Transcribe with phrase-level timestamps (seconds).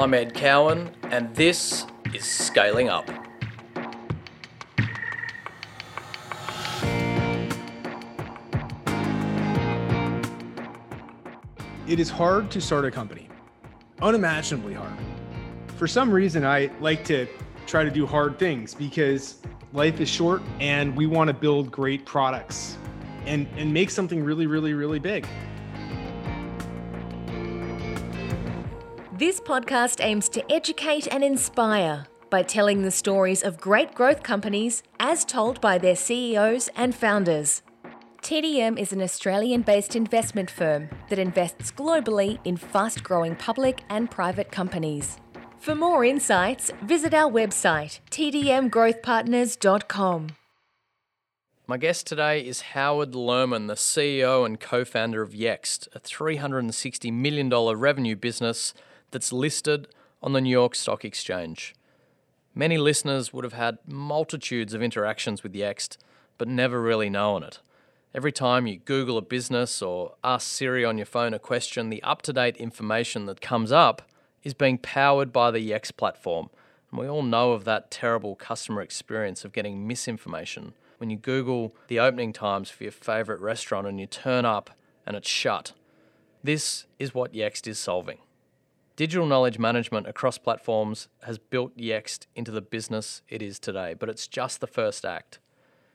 [0.00, 3.06] I'm Ed Cowan, and this is Scaling Up.
[11.86, 13.28] It is hard to start a company,
[14.00, 14.94] unimaginably hard.
[15.76, 17.26] For some reason, I like to
[17.66, 19.42] try to do hard things because
[19.74, 22.78] life is short and we want to build great products
[23.26, 25.26] and, and make something really, really, really big.
[29.20, 34.82] This podcast aims to educate and inspire by telling the stories of great growth companies
[34.98, 37.60] as told by their CEOs and founders.
[38.22, 44.10] TDM is an Australian based investment firm that invests globally in fast growing public and
[44.10, 45.18] private companies.
[45.58, 50.28] For more insights, visit our website, tdmgrowthpartners.com.
[51.66, 57.12] My guest today is Howard Lerman, the CEO and co founder of Yext, a $360
[57.12, 58.72] million revenue business
[59.10, 59.88] that's listed
[60.22, 61.74] on the New York Stock Exchange.
[62.54, 65.96] Many listeners would have had multitudes of interactions with Yext,
[66.36, 67.60] but never really known it.
[68.12, 72.02] Every time you Google a business or ask Siri on your phone a question, the
[72.02, 74.02] up to date information that comes up
[74.42, 76.50] is being powered by the Yext platform.
[76.90, 81.74] And we all know of that terrible customer experience of getting misinformation when you Google
[81.86, 84.70] the opening times for your favourite restaurant and you turn up
[85.06, 85.72] and it's shut.
[86.42, 88.18] This is what Yext is solving.
[88.96, 94.08] Digital knowledge management across platforms has built Yext into the business it is today, but
[94.08, 95.38] it's just the first act.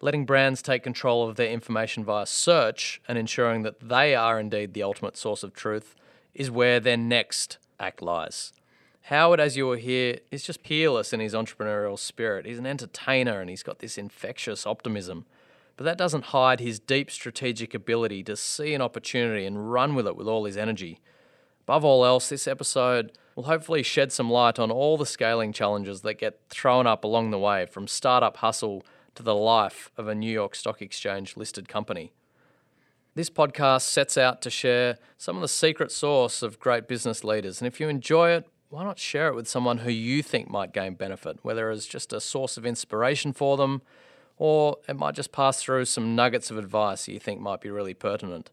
[0.01, 4.73] Letting brands take control of their information via search and ensuring that they are indeed
[4.73, 5.95] the ultimate source of truth
[6.33, 8.53] is where their next act lies.
[9.03, 12.45] Howard, as you will hear, is just peerless in his entrepreneurial spirit.
[12.47, 15.25] He's an entertainer and he's got this infectious optimism.
[15.77, 20.07] But that doesn't hide his deep strategic ability to see an opportunity and run with
[20.07, 21.01] it with all his energy.
[21.67, 26.01] Above all else, this episode will hopefully shed some light on all the scaling challenges
[26.01, 28.83] that get thrown up along the way from startup hustle
[29.15, 32.13] to the life of a New York Stock Exchange listed company.
[33.15, 37.61] This podcast sets out to share some of the secret sauce of great business leaders.
[37.61, 40.73] And if you enjoy it, why not share it with someone who you think might
[40.73, 43.81] gain benefit, whether it's just a source of inspiration for them
[44.37, 47.93] or it might just pass through some nuggets of advice you think might be really
[47.93, 48.51] pertinent.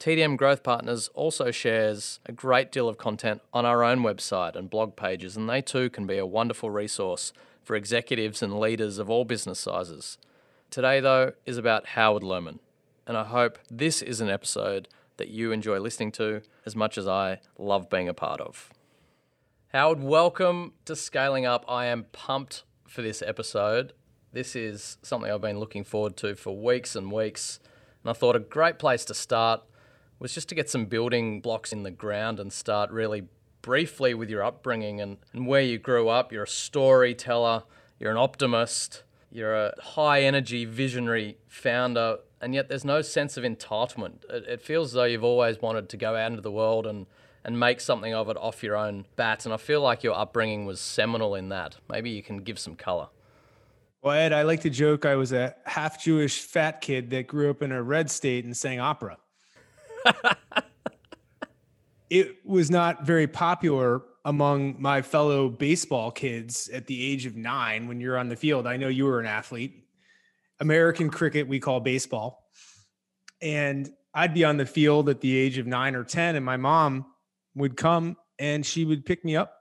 [0.00, 4.70] TDM Growth Partners also shares a great deal of content on our own website and
[4.70, 7.32] blog pages, and they too can be a wonderful resource
[7.62, 10.18] for executives and leaders of all business sizes.
[10.70, 12.60] Today, though, is about Howard Lerman
[13.08, 17.08] and I hope this is an episode that you enjoy listening to as much as
[17.08, 18.70] I love being a part of.
[19.72, 21.64] Howard, welcome to Scaling Up.
[21.66, 23.94] I am pumped for this episode.
[24.32, 27.60] This is something I've been looking forward to for weeks and weeks,
[28.02, 29.62] and I thought a great place to start
[30.18, 33.24] was just to get some building blocks in the ground and start really
[33.62, 36.32] briefly with your upbringing and, and where you grew up.
[36.32, 37.64] You're a storyteller,
[37.98, 43.44] you're an optimist, you're a high energy visionary founder and yet there's no sense of
[43.44, 44.24] entitlement.
[44.30, 47.06] It, it, feels as though you've always wanted to go out into the world and,
[47.44, 49.44] and make something of it off your own bat.
[49.44, 51.76] And I feel like your upbringing was seminal in that.
[51.90, 53.08] Maybe you can give some color.
[54.02, 57.50] Well, Ed, I like to joke I was a half Jewish fat kid that grew
[57.50, 59.18] up in a red state and sang opera.
[62.10, 67.88] It was not very popular among my fellow baseball kids at the age of nine
[67.88, 68.66] when you're on the field.
[68.66, 69.84] I know you were an athlete.
[70.60, 72.44] American cricket we call baseball.
[73.40, 76.56] And I'd be on the field at the age of nine or 10, and my
[76.56, 77.06] mom
[77.54, 79.54] would come and she would pick me up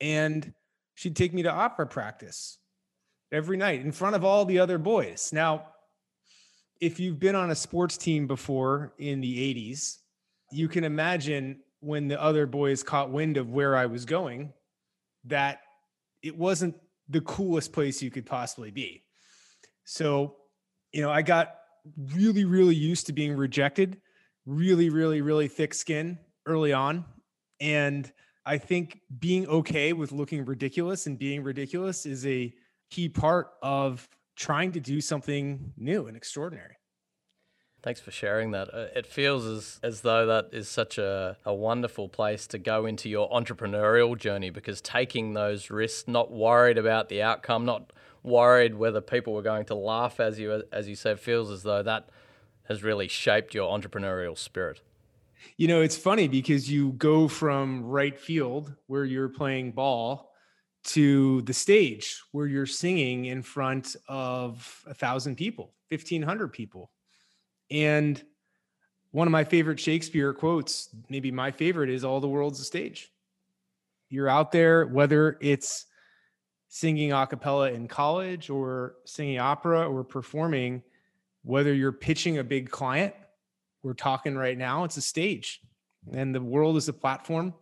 [0.00, 0.52] and
[0.94, 2.58] she'd take me to opera practice
[3.32, 5.30] every night in front of all the other boys.
[5.32, 5.66] Now,
[6.80, 9.98] if you've been on a sports team before in the 80s,
[10.50, 14.52] you can imagine when the other boys caught wind of where I was going
[15.24, 15.60] that
[16.22, 16.76] it wasn't
[17.08, 19.02] the coolest place you could possibly be.
[19.84, 20.36] So,
[20.92, 21.54] you know, I got
[22.14, 24.00] really, really used to being rejected,
[24.46, 27.04] really, really, really thick skin early on.
[27.60, 28.10] And
[28.44, 32.52] I think being okay with looking ridiculous and being ridiculous is a
[32.90, 34.08] key part of
[34.38, 36.76] trying to do something new and extraordinary.
[37.82, 38.72] Thanks for sharing that.
[38.72, 42.86] Uh, it feels as, as though that is such a, a wonderful place to go
[42.86, 47.92] into your entrepreneurial journey because taking those risks, not worried about the outcome, not
[48.22, 51.82] worried whether people were going to laugh as you as you said feels as though
[51.82, 52.08] that
[52.64, 54.80] has really shaped your entrepreneurial spirit.
[55.56, 60.27] You know, it's funny because you go from right field where you're playing ball
[60.88, 66.90] to the stage where you're singing in front of a thousand people, 1500 people.
[67.70, 68.22] And
[69.10, 73.12] one of my favorite Shakespeare quotes, maybe my favorite is all the world's a stage.
[74.08, 75.86] you're out there, whether it's
[76.68, 80.82] singing a cappella in college or singing opera or performing,
[81.42, 83.14] whether you're pitching a big client,
[83.82, 85.60] we're talking right now, it's a stage
[86.12, 87.54] and the world is a platform.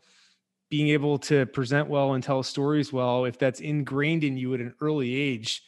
[0.69, 4.61] Being able to present well and tell stories well, if that's ingrained in you at
[4.61, 5.63] an early age,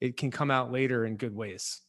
[0.00, 1.80] it can come out later in good ways.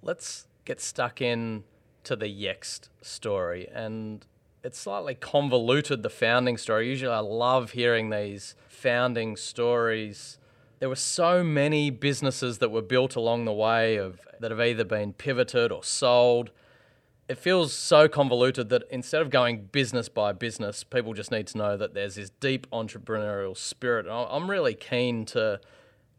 [0.00, 1.64] Let's get stuck in
[2.04, 4.24] to the Yext story and
[4.62, 6.88] it's slightly convoluted the founding story.
[6.88, 10.38] Usually I love hearing these founding stories.
[10.78, 14.84] There were so many businesses that were built along the way of that have either
[14.84, 16.50] been pivoted or sold.
[17.26, 21.58] It feels so convoluted that instead of going business by business, people just need to
[21.58, 24.06] know that there's this deep entrepreneurial spirit.
[24.10, 25.60] I'm really keen to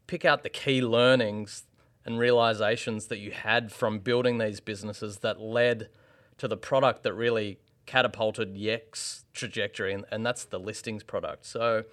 [0.08, 1.66] pick out the key learnings
[2.06, 5.90] and realizations that you had from building these businesses that led
[6.38, 11.46] to the product that really catapulted Yext trajectory, and, and that's the listings product.
[11.46, 11.84] So,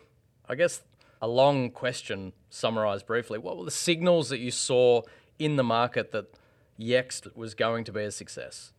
[0.49, 0.83] I guess
[1.21, 3.39] a long question summarized briefly.
[3.39, 5.03] What were the signals that you saw
[5.39, 6.35] in the market that
[6.81, 8.73] Yext was going to be a success?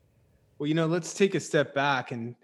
[0.57, 2.35] Well, you know, let's take a step back and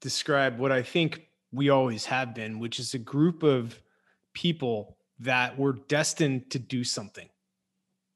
[0.00, 3.80] describe what I think we always have been, which is a group of
[4.34, 7.28] people that were destined to do something.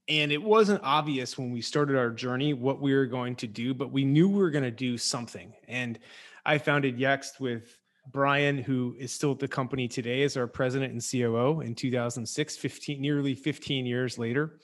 [0.08, 3.72] And it wasn't obvious when we started our journey what we were going to do,
[3.72, 5.52] but we knew we were going to do something.
[5.68, 5.98] And
[6.44, 7.78] I founded Yext with
[8.10, 12.56] Brian, who is still at the company today as our president and COO in 2006,
[12.56, 14.58] 15, nearly 15 years later.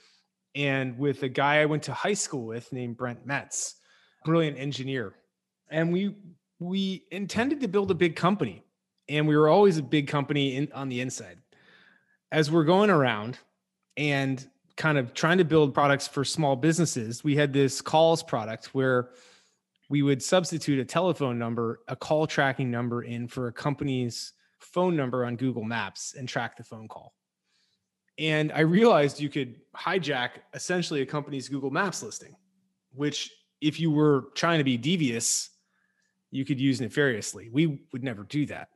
[0.55, 3.77] And with a guy I went to high school with named Brent Metz,
[4.25, 5.15] brilliant engineer.
[5.71, 6.17] And we
[6.61, 8.65] we intended to build a big company.
[9.09, 11.39] And we were always a big company in, on the inside.
[12.31, 13.39] As we're going around
[13.97, 18.75] and kind of trying to build products for small businesses, we had this calls product
[18.75, 19.11] where
[19.89, 24.95] we would substitute a telephone number, a call tracking number in for a company's phone
[24.95, 27.15] number on Google Maps and track the phone call.
[28.19, 32.37] And I realized you could hijack essentially a company's Google Maps listing,
[32.93, 35.51] which, if you were trying to be devious,
[36.31, 37.49] you could use nefariously.
[37.51, 38.69] We would never do that.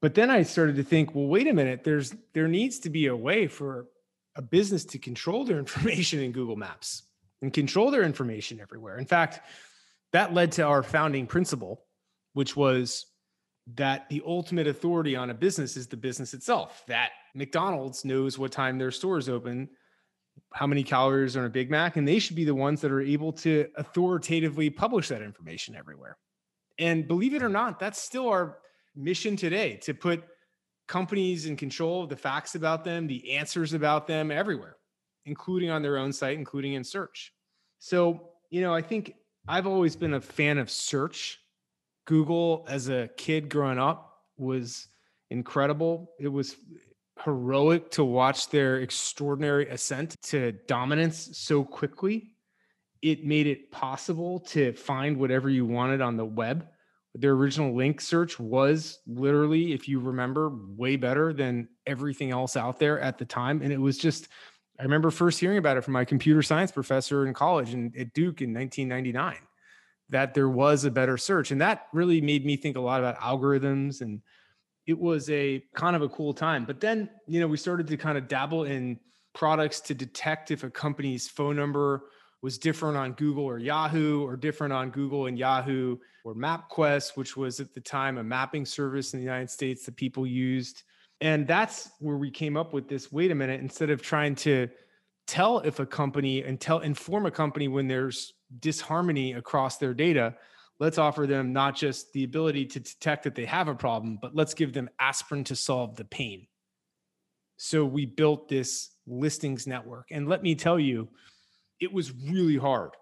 [0.00, 3.06] But then I started to think, well, wait a minute, there's there needs to be
[3.06, 3.86] a way for
[4.36, 7.02] a business to control their information in Google Maps
[7.42, 8.98] and control their information everywhere.
[8.98, 9.40] In fact,
[10.12, 11.82] that led to our founding principle,
[12.32, 13.06] which was
[13.74, 16.82] that the ultimate authority on a business is the business itself.
[16.88, 19.68] That McDonald's knows what time their stores open,
[20.52, 22.90] how many calories are in a Big Mac, and they should be the ones that
[22.90, 26.18] are able to authoritatively publish that information everywhere.
[26.78, 28.58] And believe it or not, that's still our
[28.96, 30.24] mission today to put
[30.88, 34.76] companies in control of the facts about them, the answers about them everywhere,
[35.24, 37.32] including on their own site, including in search.
[37.78, 39.14] So, you know, I think
[39.46, 41.38] I've always been a fan of search.
[42.06, 44.88] Google, as a kid growing up, was
[45.30, 46.10] incredible.
[46.18, 46.56] It was
[47.24, 52.32] heroic to watch their extraordinary ascent to dominance so quickly.
[53.02, 56.66] It made it possible to find whatever you wanted on the web
[57.14, 62.78] their original link search was literally, if you remember, way better than everything else out
[62.78, 63.62] there at the time.
[63.62, 64.28] And it was just,
[64.78, 68.12] I remember first hearing about it from my computer science professor in college and at
[68.14, 69.36] Duke in 1999
[70.10, 71.50] that there was a better search.
[71.50, 74.22] And that really made me think a lot about algorithms and
[74.86, 76.64] it was a kind of a cool time.
[76.64, 78.98] But then, you know, we started to kind of dabble in
[79.34, 82.04] products to detect if a company's phone number
[82.42, 87.36] was different on Google or Yahoo, or different on Google and Yahoo, or MapQuest, which
[87.36, 90.82] was at the time a mapping service in the United States that people used.
[91.20, 94.68] And that's where we came up with this wait a minute, instead of trying to
[95.26, 100.34] tell if a company and tell inform a company when there's disharmony across their data,
[100.80, 104.34] let's offer them not just the ability to detect that they have a problem, but
[104.34, 106.46] let's give them aspirin to solve the pain.
[107.58, 110.08] So we built this listings network.
[110.10, 111.08] And let me tell you,
[111.78, 112.92] it was really hard.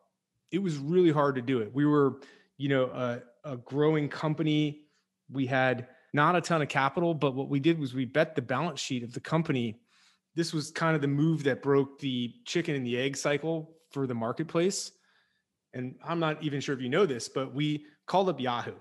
[0.51, 1.73] It was really hard to do it.
[1.73, 2.21] We were,
[2.57, 4.81] you know, a, a growing company.
[5.31, 8.43] We had not a ton of capital, but what we did was we bet the
[8.43, 9.81] balance sheet of the company.
[10.35, 14.07] This was kind of the move that broke the chicken and the egg cycle for
[14.07, 14.91] the marketplace.
[15.75, 18.75] And I'm not even sure if you know this, but we called up Yahoo.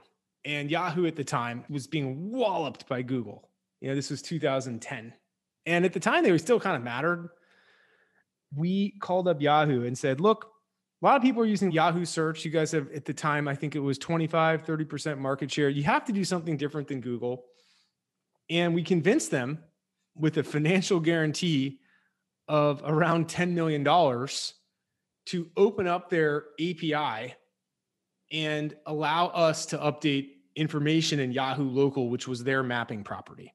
[0.46, 3.50] And Yahoo at the time was being walloped by Google.
[3.82, 5.14] You know, this was 2010.
[5.66, 7.30] And at the time, they were still kind of mattered
[8.56, 10.52] we called up Yahoo and said, look,
[11.02, 12.44] a lot of people are using Yahoo search.
[12.44, 15.70] You guys have at the time, I think it was 25, 30% market share.
[15.70, 17.46] You have to do something different than Google.
[18.50, 19.64] And we convinced them
[20.16, 21.80] with a financial guarantee
[22.48, 23.84] of around $10 million
[25.28, 27.36] to open up their API
[28.32, 33.54] and allow us to update information in Yahoo Local, which was their mapping property.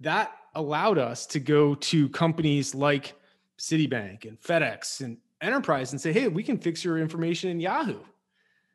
[0.00, 3.14] That allowed us to go to companies like
[3.58, 8.00] Citibank and FedEx and Enterprise and say, hey, we can fix your information in Yahoo.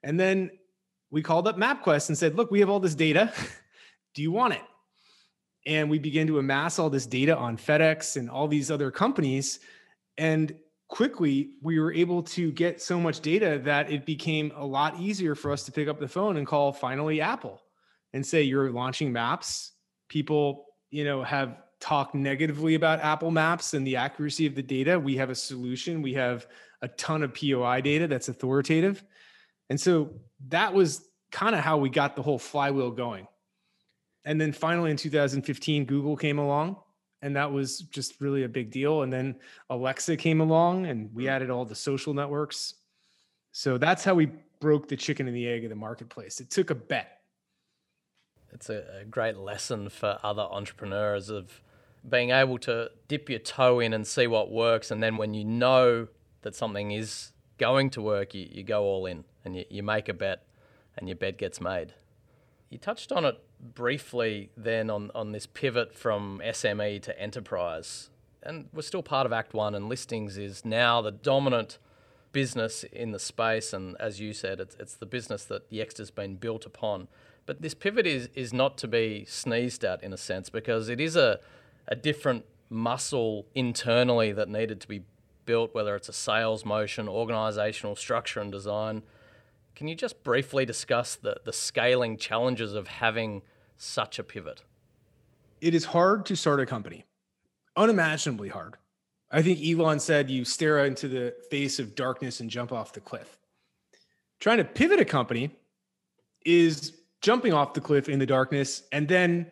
[0.03, 0.51] And then
[1.09, 3.33] we called up MapQuest and said, look, we have all this data.
[4.13, 4.61] Do you want it?
[5.65, 9.59] And we began to amass all this data on FedEx and all these other companies.
[10.17, 10.55] And
[10.91, 15.35] quickly, we were able to get so much data that it became a lot easier
[15.35, 17.61] for us to pick up the phone and call finally Apple
[18.11, 19.71] and say, you're launching maps.
[20.09, 24.99] People, you know, have talked negatively about Apple Maps and the accuracy of the data.
[24.99, 26.01] We have a solution.
[26.01, 26.45] We have
[26.81, 29.01] a ton of POI data that's authoritative.
[29.69, 30.11] And so
[30.49, 33.29] that was kind of how we got the whole flywheel going.
[34.25, 36.75] And then finally in 2015, Google came along,
[37.21, 39.03] and that was just really a big deal.
[39.03, 39.35] And then
[39.69, 41.29] Alexa came along, and we mm.
[41.29, 42.75] added all the social networks.
[43.51, 46.39] So that's how we broke the chicken and the egg of the marketplace.
[46.39, 47.21] It took a bet.
[48.53, 51.61] It's a, a great lesson for other entrepreneurs of
[52.07, 54.91] being able to dip your toe in and see what works.
[54.91, 56.07] And then when you know
[56.41, 60.09] that something is going to work, you, you go all in and you, you make
[60.09, 60.47] a bet
[60.97, 61.93] and your bet gets made.
[62.69, 68.09] You touched on it briefly then on, on this pivot from SME to enterprise.
[68.43, 71.77] And we're still part of Act One, and listings is now the dominant
[72.31, 73.73] business in the space.
[73.73, 77.07] And as you said, it's, it's the business that Yext has been built upon.
[77.45, 80.99] But this pivot is, is not to be sneezed at in a sense because it
[80.99, 81.39] is a,
[81.87, 85.03] a different muscle internally that needed to be
[85.45, 89.03] built, whether it's a sales motion, organizational structure, and design.
[89.75, 93.41] Can you just briefly discuss the, the scaling challenges of having
[93.81, 94.63] such a pivot?
[95.59, 97.05] It is hard to start a company,
[97.75, 98.75] unimaginably hard.
[99.31, 102.99] I think Elon said you stare into the face of darkness and jump off the
[102.99, 103.37] cliff.
[104.39, 105.51] Trying to pivot a company
[106.45, 109.49] is jumping off the cliff in the darkness and then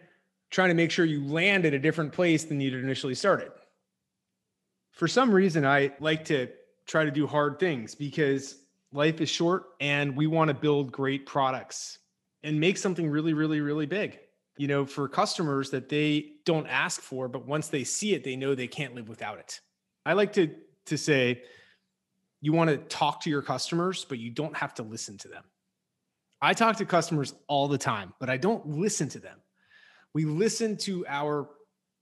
[0.50, 3.52] trying to make sure you land at a different place than you'd initially started.
[4.92, 6.50] For some reason, I like to
[6.88, 8.58] try to do hard things because
[8.92, 11.99] life is short and we want to build great products
[12.44, 14.20] and make something really, really, really big.
[14.58, 18.36] You know, for customers that they don't ask for, but once they see it, they
[18.36, 19.60] know they can't live without it.
[20.06, 20.54] I like to
[20.88, 21.44] to say
[22.42, 25.44] you want to talk to your customers, but you don't have to listen to them.
[26.42, 29.40] I talk to customers all the time, but I don't listen to them.
[30.14, 31.50] We listen to our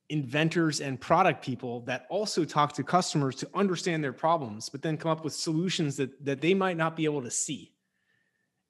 [0.10, 4.96] inventors and product people that also talk to customers to understand their problems, but then
[4.96, 7.74] come up with solutions that, that they might not be able to see.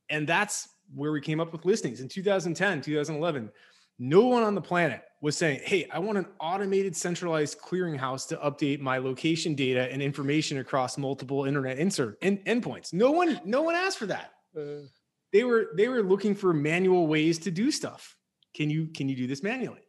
[0.09, 3.51] And that's where we came up with listings in 2010, 2011.
[3.99, 8.37] No one on the planet was saying, Hey, I want an automated centralized clearinghouse to
[8.37, 12.93] update my location data and information across multiple internet insert end, endpoints.
[12.93, 14.33] No one, no one asked for that.
[14.55, 14.87] Uh,
[15.33, 18.15] they were they were looking for manual ways to do stuff.
[18.55, 19.81] Can you can you do this manually?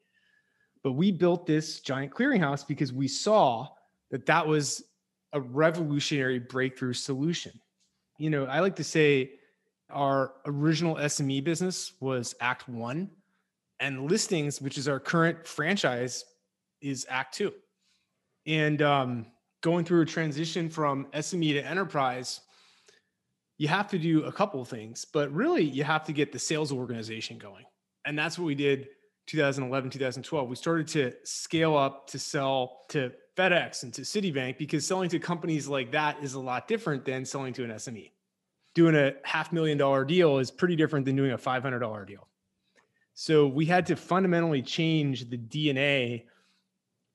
[0.82, 3.68] But we built this giant clearinghouse because we saw
[4.10, 4.82] that that was
[5.32, 7.52] a revolutionary breakthrough solution.
[8.18, 9.32] You know, I like to say
[9.90, 13.10] our original SME business was Act One,
[13.80, 16.24] and listings, which is our current franchise,
[16.80, 17.52] is Act Two.
[18.46, 19.26] And um,
[19.60, 22.40] going through a transition from SME to enterprise,
[23.58, 26.72] you have to do a couple things, but really you have to get the sales
[26.72, 27.64] organization going.
[28.04, 28.88] And that's what we did
[29.28, 34.86] 2011, 2012, we started to scale up to sell to FedEx and to Citibank because
[34.86, 38.10] selling to companies like that is a lot different than selling to an SME.
[38.78, 42.28] Doing a half million dollar deal is pretty different than doing a $500 deal.
[43.14, 46.26] So we had to fundamentally change the DNA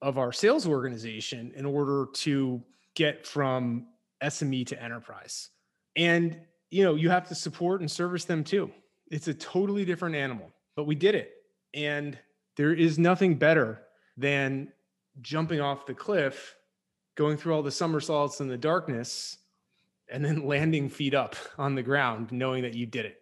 [0.01, 2.62] of our sales organization in order to
[2.96, 3.88] get from
[4.22, 5.51] SME to enterprise.
[5.96, 6.38] And
[6.70, 8.70] you know, you have to support and service them too.
[9.10, 11.32] It's a totally different animal, but we did it
[11.74, 12.20] and
[12.58, 13.84] there is nothing better
[14.17, 14.67] than
[15.22, 16.58] jumping off the cliff,
[17.15, 19.38] going through all the somersaults in the darkness,
[20.10, 23.19] and then landing feet up on the ground, knowing that you did it.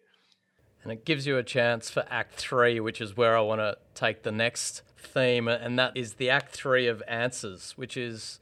[0.83, 3.77] And it gives you a chance for Act Three, which is where I want to
[3.93, 8.39] take the next theme, and that is the Act Three of answers, which is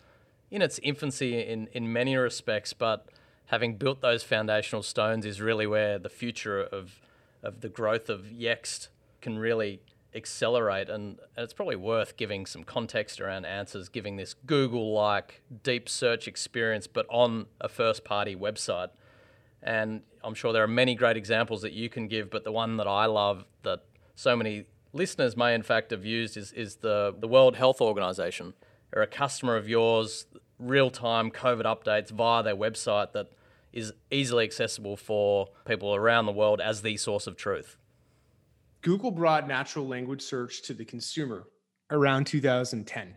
[0.52, 3.08] in its infancy in, in many respects, but
[3.48, 7.02] having built those foundational stones is really where the future of,
[7.44, 8.88] of the growth of Yext
[9.22, 9.82] can really
[10.14, 10.90] accelerate.
[10.90, 16.28] And, it's probably worth giving some context around answers, giving this Google like deep search
[16.28, 18.90] experience, but on a first party website.
[19.62, 22.78] And I'm sure there are many great examples that you can give, but the one
[22.78, 23.84] that I love that
[24.16, 28.54] so many listeners may in fact have used is, is the, the World Health Organization.
[28.92, 30.26] They're a customer of yours,
[30.58, 33.32] real time COVID updates via their website that
[33.72, 37.78] is easily accessible for people around the world as the source of truth.
[38.82, 41.48] Google brought natural language search to the consumer
[41.92, 43.16] around 2010.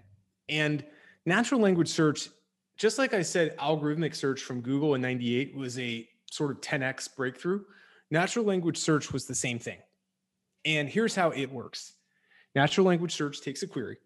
[0.48, 0.84] And
[1.24, 2.28] natural language search,
[2.76, 7.14] just like I said, algorithmic search from Google in 98 was a sort of 10x
[7.14, 7.62] breakthrough.
[8.10, 9.78] Natural language search was the same thing.
[10.64, 11.94] And here's how it works
[12.54, 13.98] natural language search takes a query,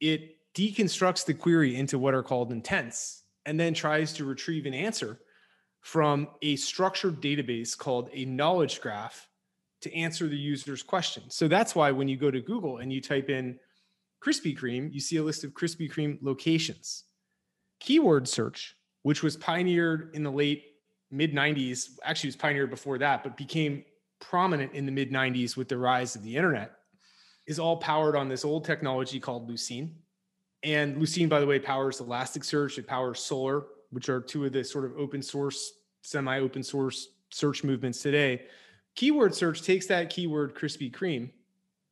[0.00, 4.74] it deconstructs the query into what are called intents, and then tries to retrieve an
[4.74, 5.20] answer
[5.80, 9.27] from a structured database called a knowledge graph
[9.82, 11.24] to answer the user's question.
[11.28, 13.58] So that's why when you go to Google and you type in
[14.24, 17.04] Krispy Kreme, you see a list of Krispy Kreme locations.
[17.80, 20.64] Keyword search, which was pioneered in the late
[21.10, 23.84] mid 90s, actually was pioneered before that, but became
[24.20, 26.72] prominent in the mid 90s with the rise of the internet,
[27.46, 29.92] is all powered on this old technology called Lucene.
[30.64, 34.64] And Lucene, by the way, powers Elasticsearch, it powers Solr, which are two of the
[34.64, 38.42] sort of open source, semi open source search movements today.
[38.98, 41.30] Keyword search takes that keyword Krispy Kreme,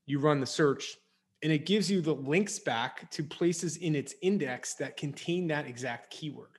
[0.06, 0.96] you run the search,
[1.44, 5.68] and it gives you the links back to places in its index that contain that
[5.68, 6.58] exact keyword.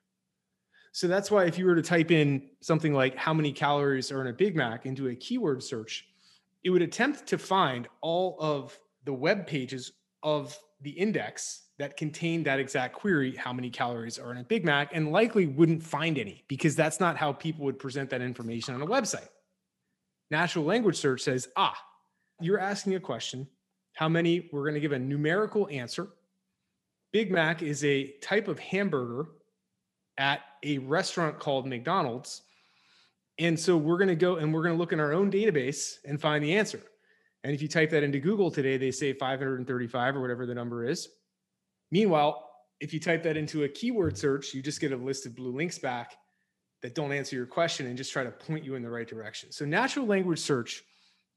[0.93, 4.21] So that's why if you were to type in something like how many calories are
[4.21, 6.07] in a Big Mac into a keyword search,
[6.63, 9.91] it would attempt to find all of the web pages
[10.23, 14.63] of the index that contain that exact query how many calories are in a Big
[14.63, 18.73] Mac and likely wouldn't find any because that's not how people would present that information
[18.75, 19.27] on a website.
[20.29, 21.77] Natural language search says, ah,
[22.39, 23.47] you're asking a question
[23.93, 24.47] how many?
[24.51, 26.09] We're going to give a numerical answer.
[27.11, 29.25] Big Mac is a type of hamburger
[30.19, 32.43] at a restaurant called McDonald's.
[33.39, 35.95] And so we're going to go and we're going to look in our own database
[36.05, 36.79] and find the answer.
[37.43, 40.85] And if you type that into Google today, they say 535 or whatever the number
[40.85, 41.07] is.
[41.89, 42.47] Meanwhile,
[42.79, 45.55] if you type that into a keyword search, you just get a list of blue
[45.55, 46.17] links back
[46.81, 49.51] that don't answer your question and just try to point you in the right direction.
[49.51, 50.83] So natural language search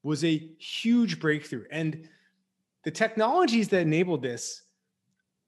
[0.02, 1.64] was a huge breakthrough.
[1.70, 2.08] And
[2.84, 4.62] the technologies that enabled this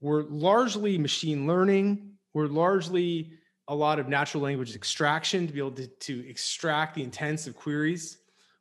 [0.00, 3.32] were largely machine learning, were largely
[3.68, 7.54] a lot of natural language extraction to be able to, to extract the intents of
[7.54, 8.18] queries,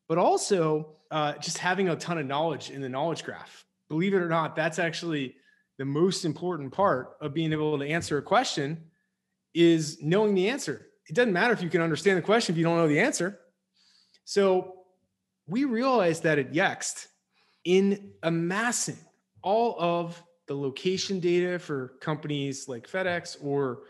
[0.07, 3.65] but also uh, just having a ton of knowledge in the knowledge graph.
[3.89, 5.35] Believe it or not, that's actually
[5.77, 8.85] the most important part of being able to answer a question
[9.53, 10.87] is knowing the answer.
[11.07, 13.39] It doesn't matter if you can understand the question if you don't know the answer.
[14.23, 14.75] So
[15.47, 17.07] we realized that at Yext,
[17.63, 18.97] in amassing
[19.41, 23.83] all of the location data for companies like FedEx or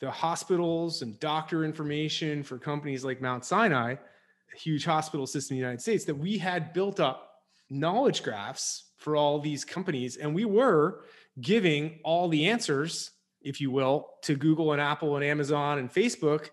[0.00, 5.60] the hospitals and doctor information for companies like Mount Sinai, a huge hospital system in
[5.60, 10.16] the United States, that we had built up knowledge graphs for all these companies.
[10.16, 11.04] And we were
[11.40, 13.10] giving all the answers,
[13.42, 16.50] if you will, to Google and Apple and Amazon and Facebook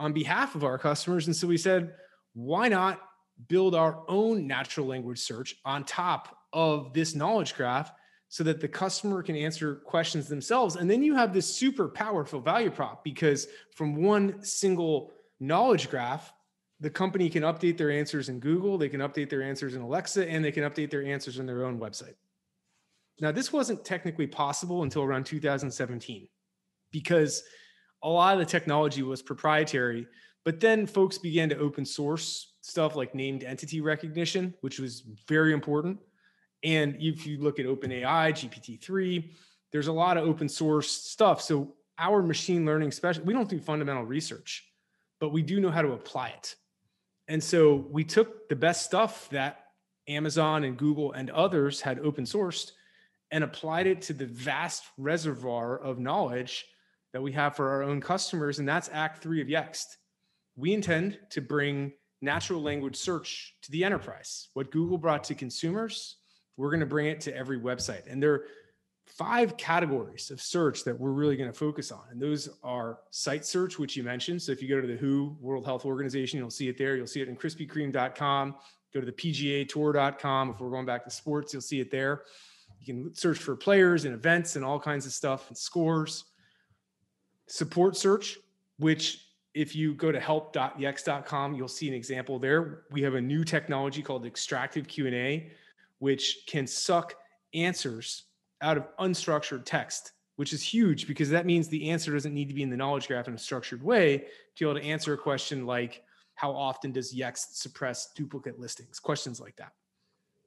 [0.00, 1.26] on behalf of our customers.
[1.26, 1.92] And so we said,
[2.34, 3.00] why not
[3.48, 7.92] build our own natural language search on top of this knowledge graph
[8.28, 10.76] so that the customer can answer questions themselves.
[10.76, 16.32] And then you have this super powerful value prop because from one single knowledge graph,
[16.78, 20.28] the company can update their answers in Google, they can update their answers in Alexa,
[20.28, 22.14] and they can update their answers in their own website.
[23.20, 26.28] Now, this wasn't technically possible until around 2017
[26.90, 27.42] because
[28.02, 30.06] a lot of the technology was proprietary,
[30.44, 35.52] but then folks began to open source stuff like named entity recognition, which was very
[35.52, 35.98] important.
[36.62, 39.30] And if you look at OpenAI, GPT-3,
[39.72, 41.40] there's a lot of open source stuff.
[41.40, 44.66] So our machine learning special, we don't do fundamental research,
[45.20, 46.54] but we do know how to apply it.
[47.28, 49.58] And so we took the best stuff that
[50.08, 52.72] Amazon and Google and others had open sourced
[53.30, 56.66] and applied it to the vast reservoir of knowledge
[57.12, 58.58] that we have for our own customers.
[58.58, 59.96] And that's Act Three of Yext.
[60.56, 61.92] We intend to bring
[62.22, 64.48] natural language search to the enterprise.
[64.54, 66.16] What Google brought to consumers,
[66.56, 68.02] we're going to bring it to every website.
[68.10, 68.44] And there are
[69.06, 72.02] five categories of search that we're really going to focus on.
[72.10, 74.40] And those are site search, which you mentioned.
[74.42, 76.96] So if you go to the WHO, World Health Organization, you'll see it there.
[76.96, 78.54] You'll see it in krispykreme.com.
[78.92, 80.50] Go to the PGA tour.com.
[80.50, 82.22] If we're going back to sports, you'll see it there.
[82.80, 86.24] You can search for players and events and all kinds of stuff and scores.
[87.50, 88.38] Support search,
[88.78, 92.82] which if you go to help.yext.com, you'll see an example there.
[92.92, 95.50] We have a new technology called extractive Q&A,
[95.98, 97.16] which can suck
[97.52, 98.26] answers
[98.62, 102.54] out of unstructured text, which is huge because that means the answer doesn't need to
[102.54, 105.18] be in the knowledge graph in a structured way to be able to answer a
[105.18, 106.04] question like,
[106.36, 109.00] how often does Yext suppress duplicate listings?
[109.00, 109.72] Questions like that.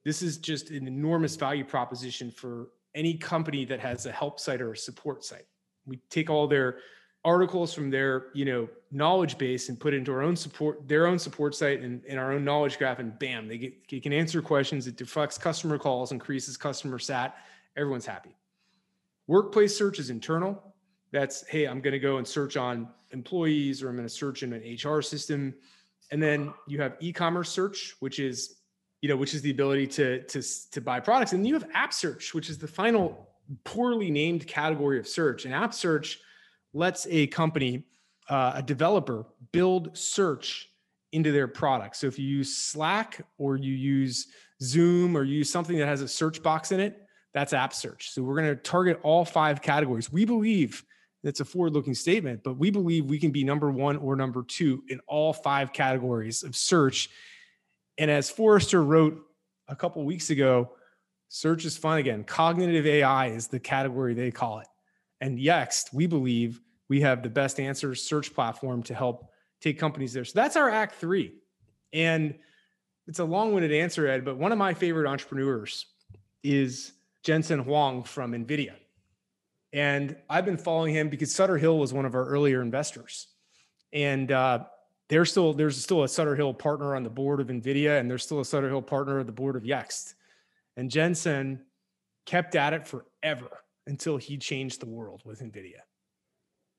[0.04, 4.62] This is just an enormous value proposition for any company that has a help site
[4.62, 5.44] or a support site.
[5.86, 6.78] We take all their
[7.24, 11.06] articles from their you know knowledge base and put it into our own support their
[11.06, 14.12] own support site and in our own knowledge graph and bam they get they can
[14.12, 17.36] answer questions it deflects customer calls increases customer sat
[17.76, 18.36] everyone's happy.
[19.26, 20.62] Workplace search is internal.
[21.12, 24.42] That's hey i'm going to go and search on employees or i'm going to search
[24.42, 25.54] in an hr system.
[26.10, 28.56] And then you have e-commerce search which is
[29.00, 30.42] you know which is the ability to to
[30.72, 31.32] to buy products.
[31.32, 33.30] And you have app search which is the final
[33.64, 36.18] poorly named category of search and app search
[36.72, 37.84] lets a company,
[38.28, 40.68] uh, a developer, build search
[41.12, 41.96] into their product.
[41.96, 44.28] So if you use Slack or you use
[44.60, 48.10] Zoom or you use something that has a search box in it, that's app search.
[48.10, 50.12] So we're going to target all five categories.
[50.12, 50.84] We believe
[51.22, 54.42] that's a forward looking statement, but we believe we can be number one or number
[54.42, 57.08] two in all five categories of search.
[57.98, 59.20] And as Forrester wrote
[59.68, 60.72] a couple weeks ago,
[61.34, 62.22] search is fun again.
[62.22, 64.68] Cognitive AI is the category they call it.
[65.20, 70.12] And Yext, we believe we have the best answers search platform to help take companies
[70.12, 70.24] there.
[70.24, 71.34] So that's our act three.
[71.92, 72.36] And
[73.08, 75.86] it's a long winded answer, Ed, but one of my favorite entrepreneurs
[76.44, 76.92] is
[77.24, 78.74] Jensen Huang from NVIDIA.
[79.72, 83.26] And I've been following him because Sutter Hill was one of our earlier investors.
[83.92, 84.66] And uh,
[85.08, 88.22] there's still there's still a Sutter Hill partner on the board of NVIDIA, and there's
[88.22, 90.14] still a Sutter Hill partner of the board of Yext.
[90.76, 91.60] And Jensen
[92.26, 95.80] kept at it forever until he changed the world with NVIDIA.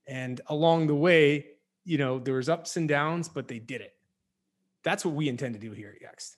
[0.07, 1.45] And along the way,
[1.83, 3.93] you know, there was ups and downs, but they did it.
[4.83, 6.37] That's what we intend to do here at Yext.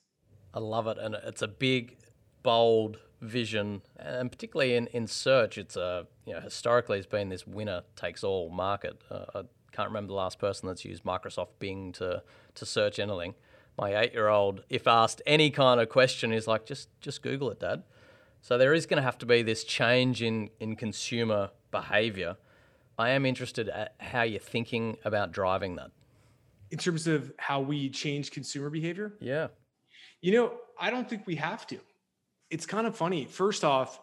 [0.54, 0.98] I love it.
[0.98, 1.98] And it's a big,
[2.42, 3.82] bold vision.
[3.96, 8.24] And particularly in, in search, it's a, you know, historically it's been this winner takes
[8.24, 9.00] all market.
[9.10, 9.42] Uh, I
[9.72, 12.22] can't remember the last person that's used Microsoft Bing to,
[12.54, 13.34] to search anything.
[13.78, 17.50] My eight year old, if asked any kind of question, is like, just, just Google
[17.50, 17.84] it, dad.
[18.42, 22.36] So there is going to have to be this change in, in consumer behavior.
[22.98, 25.92] I am interested at how you're thinking about driving that.
[26.70, 29.14] In terms of how we change consumer behavior?
[29.20, 29.48] Yeah.
[30.20, 31.78] You know, I don't think we have to.
[32.50, 33.26] It's kind of funny.
[33.26, 34.00] First off,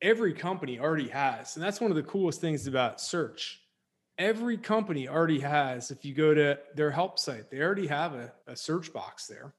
[0.00, 3.60] every company already has, and that's one of the coolest things about search.
[4.16, 8.32] Every company already has, if you go to their help site, they already have a,
[8.46, 9.52] a search box there.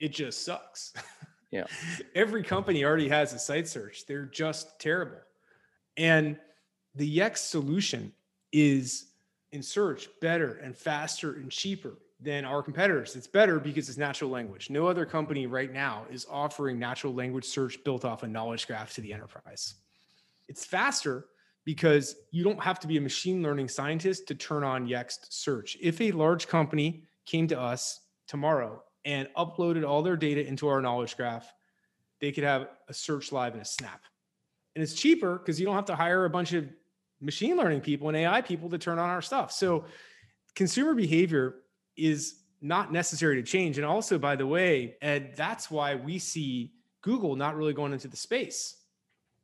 [0.00, 0.92] It just sucks.
[1.50, 1.64] Yeah.
[2.14, 4.04] Every company already has a site search.
[4.06, 5.18] They're just terrible.
[5.96, 6.38] And
[6.94, 8.12] the Yext solution
[8.52, 9.06] is
[9.52, 13.16] in search better and faster and cheaper than our competitors.
[13.16, 14.70] It's better because it's natural language.
[14.70, 18.94] No other company right now is offering natural language search built off a knowledge graph
[18.94, 19.74] to the enterprise.
[20.48, 21.26] It's faster
[21.68, 25.76] because you don't have to be a machine learning scientist to turn on Yext search.
[25.82, 30.80] If a large company came to us tomorrow and uploaded all their data into our
[30.80, 31.52] knowledge graph,
[32.22, 34.00] they could have a search live in a snap.
[34.74, 36.64] And it's cheaper because you don't have to hire a bunch of
[37.20, 39.52] machine learning people and AI people to turn on our stuff.
[39.52, 39.84] So
[40.54, 41.56] consumer behavior
[41.98, 43.76] is not necessary to change.
[43.76, 48.08] And also, by the way, Ed, that's why we see Google not really going into
[48.08, 48.77] the space.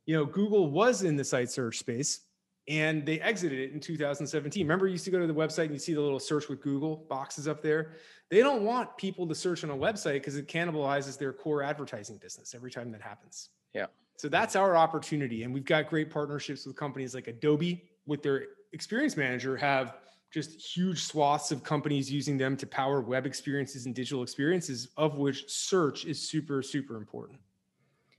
[0.05, 2.21] You know, Google was in the site search space
[2.67, 4.63] and they exited it in 2017.
[4.63, 6.61] Remember, you used to go to the website and you see the little search with
[6.61, 7.93] Google boxes up there.
[8.29, 12.17] They don't want people to search on a website because it cannibalizes their core advertising
[12.17, 13.49] business every time that happens.
[13.73, 13.87] Yeah.
[14.17, 15.43] So that's our opportunity.
[15.43, 19.97] And we've got great partnerships with companies like Adobe with their experience manager have
[20.31, 25.17] just huge swaths of companies using them to power web experiences and digital experiences, of
[25.17, 27.39] which search is super, super important.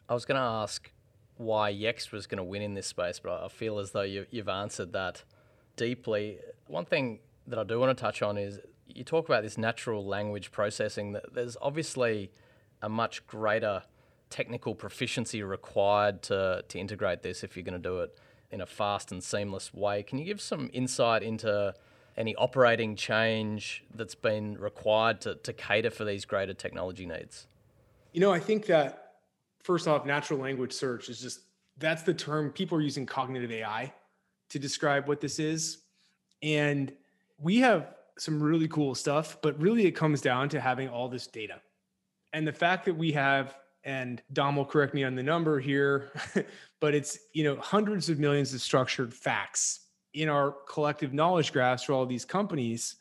[0.08, 0.90] I was going to ask
[1.36, 4.26] why Yext was going to win in this space, but I feel as though you,
[4.30, 5.22] you've answered that
[5.76, 6.38] deeply.
[6.66, 10.04] One thing that I do want to touch on is you talk about this natural
[10.04, 11.16] language processing.
[11.32, 12.30] There's obviously
[12.82, 13.82] a much greater
[14.30, 18.18] technical proficiency required to, to integrate this if you're going to do it
[18.50, 20.02] in a fast and seamless way.
[20.02, 21.74] Can you give some insight into
[22.16, 27.46] any operating change that's been required to, to cater for these greater technology needs?
[28.12, 29.05] You know, I think that
[29.66, 31.40] first off, natural language search is just
[31.76, 33.92] that's the term people are using cognitive AI
[34.48, 35.78] to describe what this is.
[36.42, 36.92] And
[37.38, 41.26] we have some really cool stuff, but really it comes down to having all this
[41.26, 41.60] data.
[42.32, 46.12] And the fact that we have, and Dom will correct me on the number here,
[46.80, 49.80] but it's you know hundreds of millions of structured facts
[50.14, 52.96] in our collective knowledge graphs for all these companies.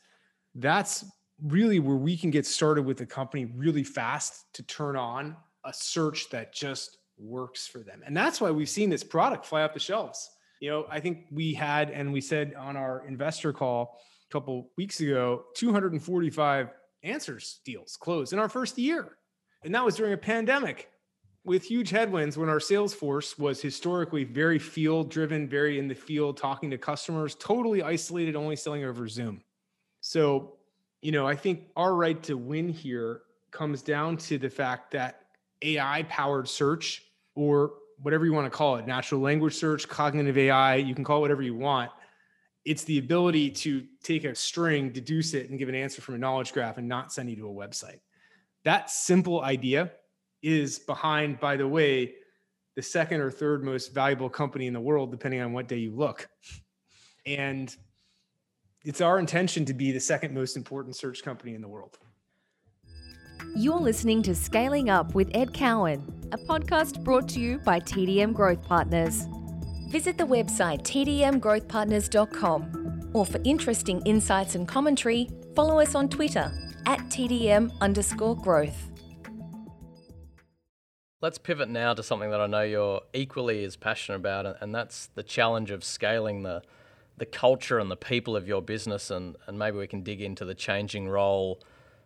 [0.56, 1.04] That's
[1.42, 5.72] really where we can get started with the company really fast to turn on a
[5.74, 8.02] search that just works for them.
[8.06, 10.30] And that's why we've seen this product fly off the shelves.
[10.60, 13.98] You know, I think we had, and we said on our investor call
[14.28, 16.70] a couple weeks ago, 245
[17.02, 19.18] answers deals closed in our first year.
[19.64, 20.88] And that was during a pandemic.
[21.46, 25.94] with huge headwinds when our sales force was historically very field driven, very in the
[25.94, 29.40] field, talking to customers, totally isolated, only selling over Zoom.
[30.00, 30.56] So,
[31.02, 35.20] you know, I think our right to win here comes down to the fact that
[35.62, 37.02] AI powered search
[37.34, 41.18] or whatever you want to call it, natural language search, cognitive AI, you can call
[41.18, 41.90] it whatever you want.
[42.64, 46.18] It's the ability to take a string, deduce it, and give an answer from a
[46.18, 48.00] knowledge graph and not send you to a website.
[48.64, 49.92] That simple idea
[50.42, 52.14] is behind, by the way,
[52.74, 55.94] the second or third most valuable company in the world, depending on what day you
[55.94, 56.28] look.
[57.24, 57.74] And
[58.84, 61.98] it's our intention to be the second most important search company in the world.
[63.54, 68.34] You're listening to Scaling Up with Ed Cowan, a podcast brought to you by TDM
[68.34, 69.26] Growth Partners.
[69.88, 76.52] Visit the website tdmgrowthpartners.com or for interesting insights and commentary, follow us on Twitter
[76.86, 78.90] at TDM underscore growth.
[81.22, 85.06] Let's pivot now to something that I know you're equally as passionate about, and that's
[85.14, 86.62] the challenge of scaling the
[87.18, 90.44] the culture and the people of your business, and, and maybe we can dig into
[90.44, 91.58] the changing role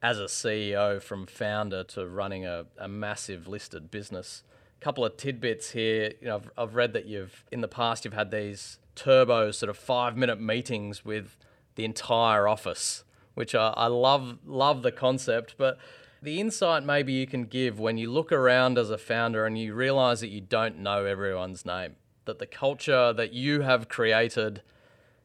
[0.02, 4.42] as a CEO from founder to running a, a massive listed business.
[4.80, 6.14] A couple of tidbits here.
[6.20, 9.68] You know, I've, I've read that you've in the past you've had these turbo sort
[9.68, 11.36] of five minute meetings with
[11.74, 15.78] the entire office, which I, I love love the concept, but
[16.22, 19.74] the insight maybe you can give when you look around as a founder and you
[19.74, 24.62] realize that you don't know everyone's name, that the culture that you have created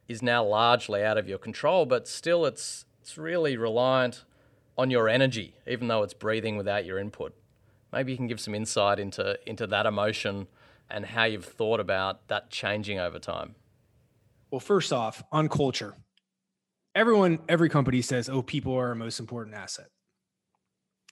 [0.08, 4.24] is now largely out of your control, but still it's it's really reliant
[4.78, 7.34] on your energy, even though it's breathing without your input.
[7.92, 10.48] Maybe you can give some insight into into that emotion
[10.90, 13.54] and how you've thought about that changing over time.
[14.50, 15.94] Well, first off, on culture,
[16.94, 19.90] everyone, every company says, "Oh, people are our most important asset."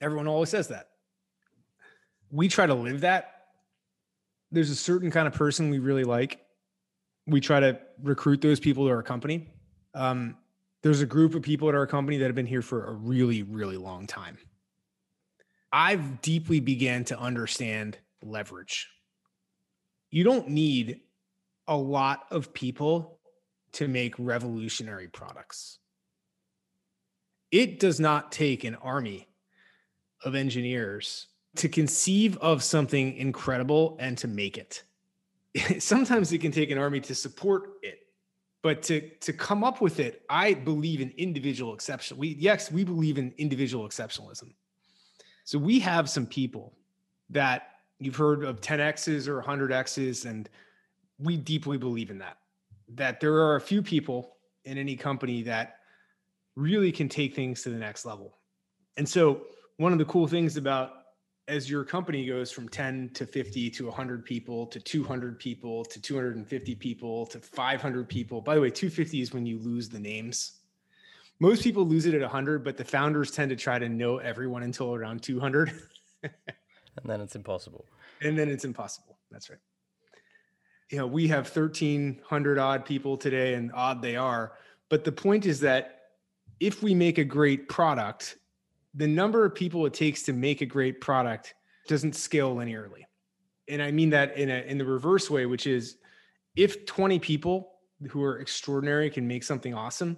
[0.01, 0.89] Everyone always says that.
[2.29, 3.31] We try to live that.
[4.51, 6.41] There's a certain kind of person we really like.
[7.27, 9.47] We try to recruit those people to our company.
[9.93, 10.37] Um,
[10.85, 13.41] there's a group of people at our company that have been here for a really,
[13.41, 14.37] really long time.
[15.71, 18.87] I've deeply began to understand leverage.
[20.11, 20.99] You don't need
[21.67, 23.17] a lot of people
[23.71, 25.79] to make revolutionary products.
[27.49, 29.27] It does not take an army
[30.23, 34.83] of engineers to conceive of something incredible and to make it.
[35.79, 38.04] Sometimes it can take an army to support it,
[38.65, 42.17] but to to come up with it, I believe in individual exception.
[42.17, 44.53] We yes, we believe in individual exceptionalism.
[45.43, 46.73] So we have some people
[47.29, 47.67] that
[47.99, 50.49] you've heard of 10x's or 100x's and
[51.19, 52.39] we deeply believe in that.
[52.95, 55.75] That there are a few people in any company that
[56.55, 58.39] really can take things to the next level.
[58.97, 59.41] And so
[59.77, 60.91] one of the cool things about
[61.47, 66.01] as your company goes from 10 to 50 to 100 people to 200 people to
[66.01, 68.41] 250 people to 500 people.
[68.41, 70.53] By the way 250 is when you lose the names.
[71.39, 74.63] Most people lose it at 100 but the founders tend to try to know everyone
[74.63, 75.71] until around 200
[76.23, 76.31] and
[77.03, 77.85] then it's impossible.
[78.21, 79.17] And then it's impossible.
[79.29, 79.59] That's right.
[80.89, 84.53] You know we have 1300 odd people today and odd they are.
[84.89, 85.91] But the point is that
[86.59, 88.37] if we make a great product
[88.95, 91.55] the number of people it takes to make a great product
[91.87, 93.03] doesn't scale linearly.
[93.67, 95.97] And I mean that in a in the reverse way, which is
[96.55, 97.73] if 20 people
[98.09, 100.17] who are extraordinary can make something awesome,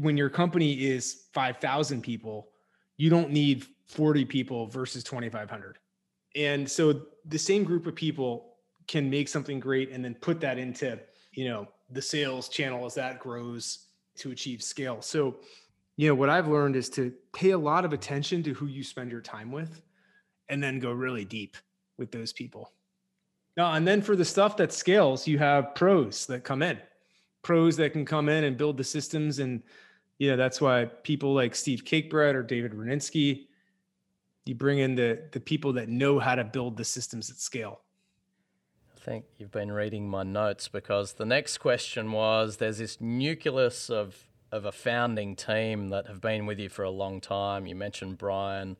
[0.00, 2.48] when your company is 5,000 people,
[2.96, 5.78] you don't need 40 people versus 2,500.
[6.34, 10.58] And so the same group of people can make something great and then put that
[10.58, 10.98] into,
[11.32, 15.00] you know, the sales channel as that grows to achieve scale.
[15.00, 15.36] So
[15.96, 18.82] you know what i've learned is to pay a lot of attention to who you
[18.82, 19.82] spend your time with
[20.48, 21.56] and then go really deep
[21.98, 22.72] with those people.
[23.56, 26.78] Now and then for the stuff that scales you have pros that come in.
[27.42, 29.62] Pros that can come in and build the systems and
[30.18, 33.46] you know that's why people like steve cakebread or david Rudnitsky,
[34.44, 37.80] you bring in the the people that know how to build the systems at scale.
[38.94, 43.88] I think you've been reading my notes because the next question was there's this nucleus
[43.88, 44.16] of
[44.52, 47.66] of a founding team that have been with you for a long time.
[47.66, 48.70] You mentioned Brian.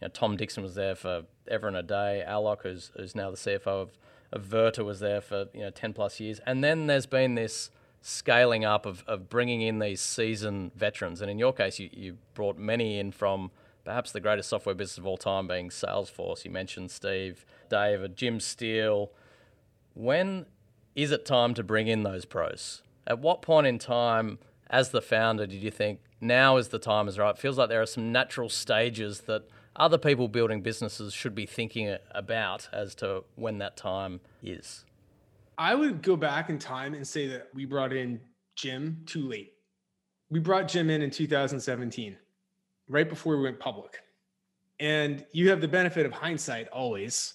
[0.00, 2.24] You know, Tom Dixon was there for ever and a day.
[2.26, 3.98] Alok, who's, who's now the CFO of,
[4.32, 6.40] of Verta, was there for you know 10 plus years.
[6.46, 7.70] And then there's been this
[8.06, 11.22] scaling up of, of bringing in these seasoned veterans.
[11.22, 13.50] And in your case, you, you brought many in from
[13.84, 16.44] perhaps the greatest software business of all time being Salesforce.
[16.44, 19.10] You mentioned Steve, David, Jim Steele.
[19.94, 20.46] When
[20.94, 22.82] is it time to bring in those pros?
[23.06, 24.38] At what point in time
[24.74, 27.30] as the founder, did you think now is the time is right?
[27.30, 29.44] It feels like there are some natural stages that
[29.76, 34.84] other people building businesses should be thinking about as to when that time is?
[35.56, 38.20] I would go back in time and say that we brought in
[38.56, 39.52] Jim too late.
[40.28, 42.16] We brought Jim in in 2017,
[42.88, 44.00] right before we went public.
[44.80, 47.34] And you have the benefit of hindsight always.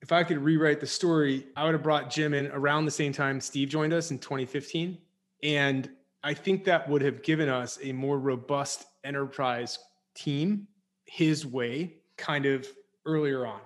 [0.00, 3.12] If I could rewrite the story, I would have brought Jim in around the same
[3.12, 4.96] time Steve joined us in 2015.
[5.42, 5.90] And
[6.22, 9.78] I think that would have given us a more robust enterprise
[10.14, 10.68] team
[11.04, 12.66] his way kind of
[13.06, 13.60] earlier on.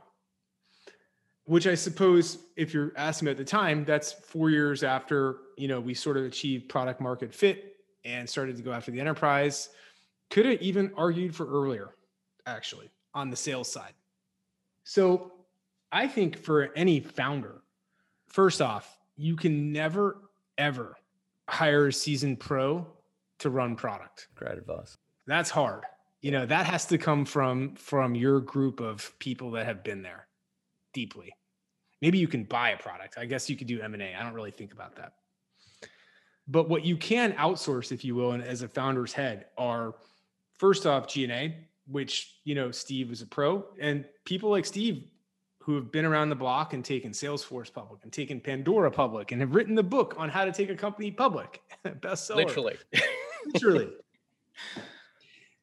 [1.46, 5.68] Which I suppose, if you're asking me at the time, that's four years after you
[5.68, 9.68] know we sort of achieved product market fit and started to go after the enterprise.
[10.30, 11.90] Could have even argued for earlier,
[12.46, 13.92] actually, on the sales side.
[14.84, 15.32] So
[15.92, 17.62] I think for any founder,
[18.26, 20.16] first off, you can never
[20.56, 20.96] ever
[21.48, 22.86] hire a seasoned pro
[23.40, 24.28] to run product.
[24.34, 24.96] Great advice.
[25.26, 25.84] That's hard.
[26.20, 30.02] You know, that has to come from from your group of people that have been
[30.02, 30.26] there
[30.92, 31.34] deeply.
[32.00, 33.16] Maybe you can buy a product.
[33.18, 34.14] I guess you could do M&A.
[34.14, 35.14] I don't really think about that.
[36.46, 39.94] But what you can outsource if you will and as a founder's head are
[40.58, 45.04] first off G&A, which, you know, Steve was a pro and people like Steve
[45.64, 49.40] who have been around the block and taken Salesforce public and taken Pandora public and
[49.40, 51.62] have written the book on how to take a company public.
[51.86, 52.36] Bestseller.
[52.36, 52.76] Literally.
[53.54, 53.88] Literally.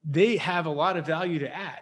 [0.04, 1.82] they have a lot of value to add.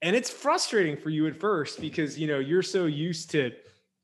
[0.00, 3.52] And it's frustrating for you at first because you know you're so used to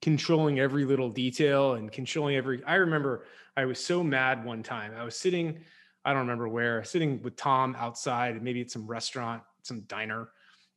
[0.02, 3.24] controlling every little detail and controlling every I remember
[3.56, 4.92] I was so mad one time.
[4.94, 5.58] I was sitting,
[6.04, 10.28] I don't remember where, sitting with Tom outside, maybe at some restaurant, some diner.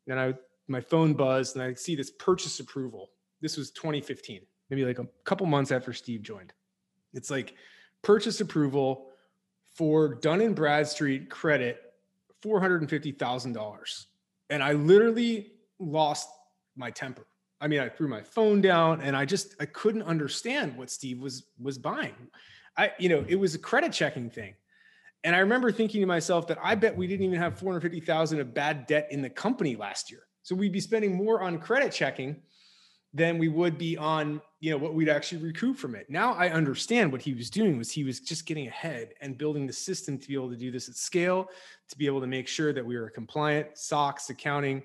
[0.07, 0.35] And I
[0.67, 3.11] my phone buzzed and I see this purchase approval.
[3.41, 6.53] This was 2015, maybe like a couple months after Steve joined.
[7.13, 7.53] It's like
[8.01, 9.07] purchase approval
[9.75, 11.81] for Dun and Bradstreet credit,
[12.43, 14.05] $450,000.
[14.49, 16.29] And I literally lost
[16.75, 17.25] my temper.
[17.61, 21.21] I mean, I threw my phone down and I just I couldn't understand what Steve
[21.21, 22.15] was was buying.
[22.77, 24.55] I, you know, it was a credit checking thing.
[25.23, 28.53] And I remember thinking to myself that I bet we didn't even have 450,000 of
[28.53, 30.21] bad debt in the company last year.
[30.45, 32.35] So we'd be spending more on credit checking
[33.15, 36.07] than we would be on, you know, what we'd actually recoup from it.
[36.07, 39.65] Now I understand what he was doing was he was just getting ahead and building
[39.65, 41.47] the system to be able to do this at scale,
[41.89, 44.83] to be able to make sure that we were compliant, SOX, accounting.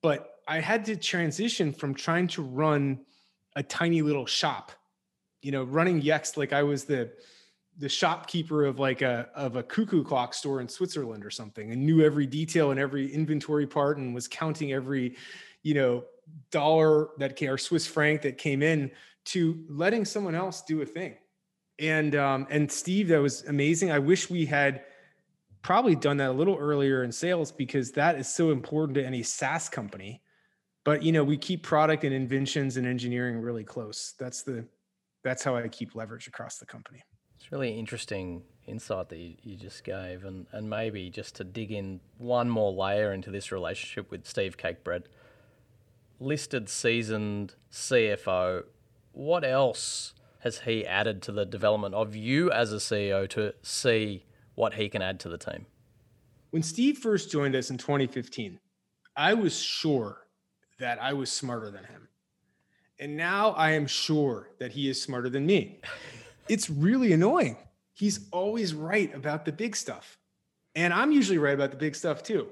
[0.00, 3.00] But I had to transition from trying to run
[3.56, 4.70] a tiny little shop,
[5.42, 7.10] you know, running Yext like I was the
[7.80, 11.84] the shopkeeper of like a of a cuckoo clock store in Switzerland or something and
[11.84, 15.16] knew every detail and every inventory part and was counting every
[15.62, 16.04] you know
[16.50, 18.90] dollar that came or Swiss franc that came in
[19.24, 21.16] to letting someone else do a thing.
[21.78, 23.90] And um and Steve that was amazing.
[23.90, 24.82] I wish we had
[25.62, 29.22] probably done that a little earlier in sales because that is so important to any
[29.22, 30.20] SaaS company.
[30.84, 34.14] But you know, we keep product and inventions and engineering really close.
[34.18, 34.66] That's the
[35.24, 37.02] that's how I keep leverage across the company.
[37.40, 41.72] It's really interesting insight that you, you just gave, and, and maybe just to dig
[41.72, 45.04] in one more layer into this relationship with Steve Cakebread,
[46.20, 48.64] listed seasoned CFO,
[49.12, 54.26] what else has he added to the development of you as a CEO to see
[54.54, 55.64] what he can add to the team?
[56.50, 58.60] When Steve first joined us in 2015,
[59.16, 60.26] I was sure
[60.78, 62.08] that I was smarter than him.
[62.98, 65.80] And now I am sure that he is smarter than me.
[66.50, 67.56] It's really annoying.
[67.92, 70.18] He's always right about the big stuff.
[70.74, 72.48] And I'm usually right about the big stuff too.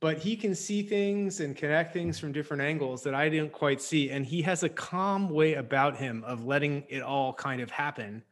[0.00, 3.82] But he can see things and connect things from different angles that I didn't quite
[3.82, 4.10] see.
[4.10, 8.22] And he has a calm way about him of letting it all kind of happen.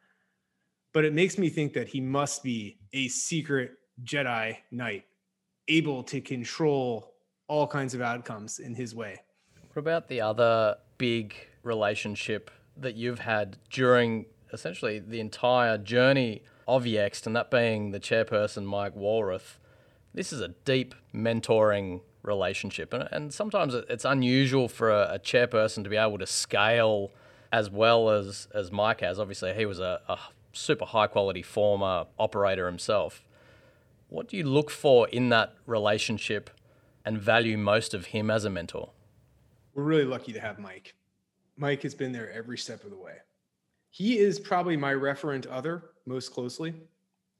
[0.95, 3.73] But it makes me think that he must be a secret
[4.05, 5.05] Jedi Knight,
[5.69, 7.13] able to control
[7.47, 9.21] all kinds of outcomes in his way.
[9.73, 16.85] What about the other big relationship that you've had during essentially the entire journey of
[16.85, 19.59] Yext, and that being the chairperson, Mike Walrath.
[20.15, 25.85] This is a deep mentoring relationship, and, and sometimes it's unusual for a, a, chairperson
[25.85, 27.11] to be able to scale
[27.53, 29.19] as well as, as Mike has.
[29.19, 30.19] Obviously, he was a, a
[30.53, 33.23] super high quality former operator himself.
[34.09, 36.49] What do you look for in that relationship
[37.05, 38.91] and value most of him as a mentor?
[39.75, 40.95] We're really lucky to have Mike.
[41.57, 43.19] Mike has been there every step of the way
[43.95, 46.75] he is probably my referent other most closely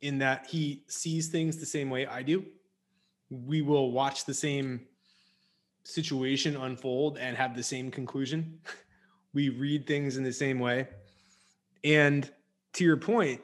[0.03, 2.45] in that he sees things the same way I do.
[3.29, 4.83] We will watch the same
[5.83, 8.61] situation unfold and have the same conclusion.
[9.35, 10.87] we read things in the same way.
[11.83, 12.31] And
[12.75, 13.41] to your point,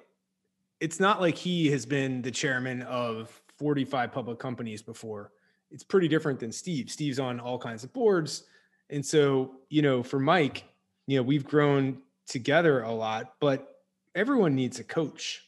[0.78, 5.32] it's not like he has been the chairman of 45 public companies before
[5.72, 6.88] it's pretty different than Steve.
[6.92, 8.44] Steve's on all kinds of boards.
[8.88, 10.62] And so, you know, for Mike,
[11.08, 13.82] you know, we've grown together a lot, but
[14.14, 15.44] everyone needs a coach.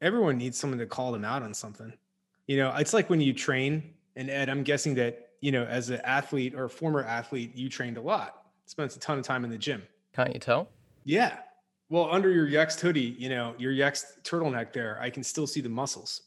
[0.00, 1.92] Everyone needs someone to call them out on something.
[2.46, 5.90] You know, it's like when you train, and Ed, I'm guessing that, you know, as
[5.90, 9.50] an athlete or former athlete, you trained a lot, spent a ton of time in
[9.50, 9.82] the gym.
[10.14, 10.68] Can't you tell?
[11.04, 11.38] Yeah.
[11.88, 15.60] Well, under your Yext hoodie, you know, your Yext turtleneck there, I can still see
[15.60, 16.22] the muscles.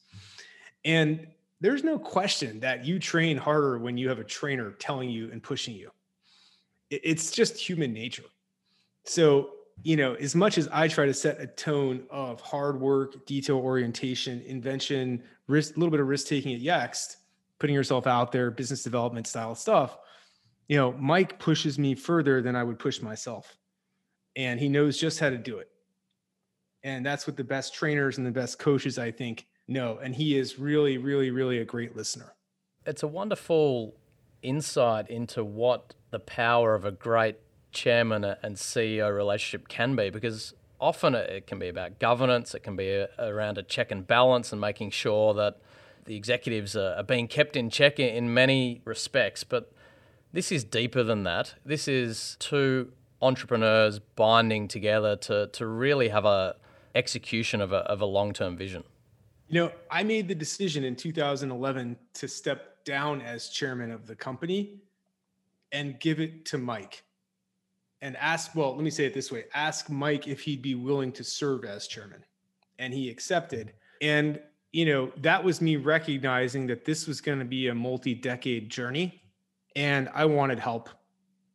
[0.85, 1.27] And
[1.61, 5.43] there's no question that you train harder when you have a trainer telling you and
[5.43, 5.91] pushing you.
[6.89, 8.23] It's just human nature.
[9.03, 9.51] So,
[9.83, 13.57] you know, as much as I try to set a tone of hard work, detail
[13.57, 17.17] orientation, invention, risk, a little bit of risk taking at Yext,
[17.59, 19.97] putting yourself out there, business development style stuff,
[20.67, 23.57] you know, Mike pushes me further than I would push myself.
[24.35, 25.69] And he knows just how to do it.
[26.83, 29.99] And that's what the best trainers and the best coaches, I think, know.
[30.01, 32.33] And he is really, really, really a great listener.
[32.85, 33.95] It's a wonderful
[34.41, 37.37] insight into what the power of a great
[37.71, 42.75] chairman and CEO relationship can be because often it can be about governance, it can
[42.75, 45.57] be around a check and balance and making sure that
[46.05, 49.43] the executives are being kept in check in many respects.
[49.43, 49.71] But
[50.33, 51.55] this is deeper than that.
[51.65, 52.91] This is two
[53.21, 56.55] entrepreneurs binding together to, to really have a
[56.95, 58.83] execution of a, of a long-term vision.
[59.47, 64.15] You know, I made the decision in 2011 to step down as chairman of the
[64.15, 64.79] company
[65.71, 67.03] and give it to Mike
[68.01, 71.11] and ask, well, let me say it this way ask Mike if he'd be willing
[71.13, 72.23] to serve as chairman.
[72.77, 73.73] And he accepted.
[74.01, 74.39] And,
[74.71, 78.69] you know, that was me recognizing that this was going to be a multi decade
[78.69, 79.21] journey
[79.75, 80.89] and I wanted help.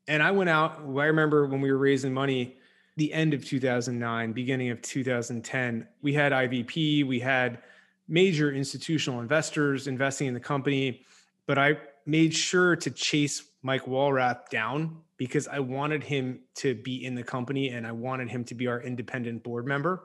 [0.07, 2.57] And I went out, I remember when we were raising money,
[2.97, 7.59] the end of 2009, beginning of 2010, we had IVP, we had
[8.07, 11.05] major institutional investors investing in the company,
[11.47, 17.05] but I made sure to chase Mike Walrath down because I wanted him to be
[17.05, 20.05] in the company and I wanted him to be our independent board member.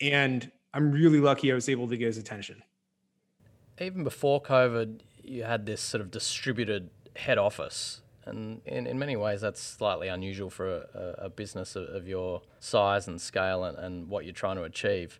[0.00, 2.62] And I'm really lucky I was able to get his attention.
[3.80, 8.00] Even before COVID, you had this sort of distributed head office.
[8.24, 12.42] And in, in many ways, that's slightly unusual for a, a business of, of, your
[12.60, 15.18] size and scale and, and what you're trying to achieve.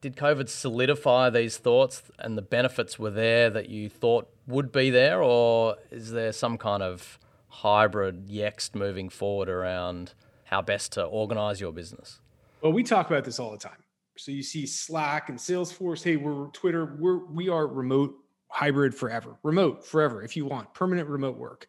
[0.00, 4.90] Did COVID solidify these thoughts and the benefits were there that you thought would be
[4.90, 7.18] there, or is there some kind of
[7.58, 12.20] hybrid Yext moving forward around how best to organize your business?
[12.62, 13.82] Well, we talk about this all the time.
[14.16, 16.02] So you see Slack and Salesforce.
[16.02, 16.96] Hey, we're Twitter.
[16.98, 18.14] We're we are remote
[18.48, 19.36] hybrid forever.
[19.42, 21.68] Remote forever if you want permanent remote work.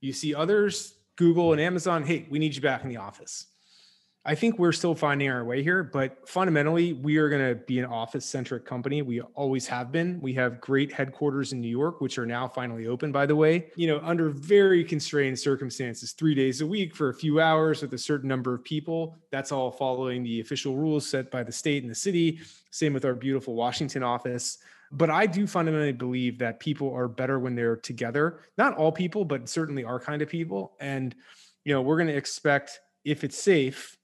[0.00, 2.02] You see others, Google and Amazon.
[2.02, 3.46] Hey, we need you back in the office.
[4.24, 7.80] I think we're still finding our way here, but fundamentally, we are going to be
[7.80, 9.02] an office centric company.
[9.02, 10.20] We always have been.
[10.20, 13.72] We have great headquarters in New York, which are now finally open, by the way,
[13.74, 17.94] you know, under very constrained circumstances, three days a week for a few hours with
[17.94, 19.16] a certain number of people.
[19.32, 22.38] That's all following the official rules set by the state and the city.
[22.70, 24.58] Same with our beautiful Washington office.
[24.92, 28.38] But I do fundamentally believe that people are better when they're together.
[28.56, 30.74] Not all people, but certainly our kind of people.
[30.78, 31.12] And,
[31.64, 33.96] you know, we're going to expect, if it's safe,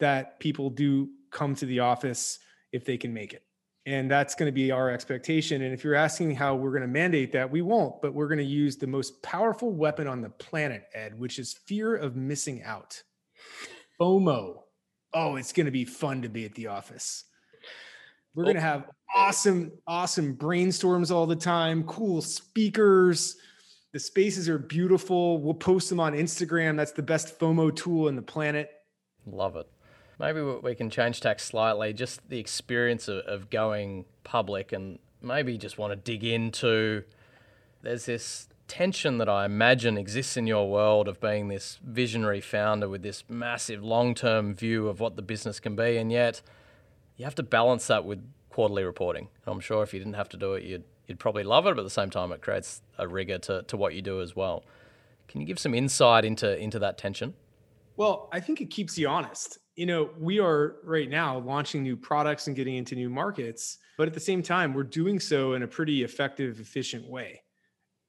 [0.00, 2.38] that people do come to the office
[2.72, 3.42] if they can make it.
[3.86, 5.62] And that's going to be our expectation.
[5.62, 8.38] And if you're asking how we're going to mandate that, we won't, but we're going
[8.38, 12.62] to use the most powerful weapon on the planet, Ed, which is fear of missing
[12.62, 13.02] out.
[14.00, 14.62] FOMO.
[15.12, 17.24] Oh, it's going to be fun to be at the office.
[18.34, 23.36] We're going to have awesome, awesome brainstorms all the time, cool speakers.
[23.92, 25.40] The spaces are beautiful.
[25.40, 26.76] We'll post them on Instagram.
[26.76, 28.70] That's the best FOMO tool in the planet.
[29.24, 29.68] Love it.
[30.18, 35.58] Maybe we can change tack slightly, just the experience of, of going public and maybe
[35.58, 37.02] just want to dig into.
[37.82, 42.88] There's this tension that I imagine exists in your world of being this visionary founder
[42.88, 45.96] with this massive long term view of what the business can be.
[45.96, 46.40] And yet,
[47.16, 49.28] you have to balance that with quarterly reporting.
[49.46, 51.74] I'm sure if you didn't have to do it, you'd, you'd probably love it.
[51.74, 54.36] But at the same time, it creates a rigor to, to what you do as
[54.36, 54.64] well.
[55.26, 57.34] Can you give some insight into, into that tension?
[57.96, 61.96] Well, I think it keeps you honest you know, we are right now launching new
[61.96, 65.62] products and getting into new markets, but at the same time, we're doing so in
[65.62, 67.42] a pretty effective, efficient way.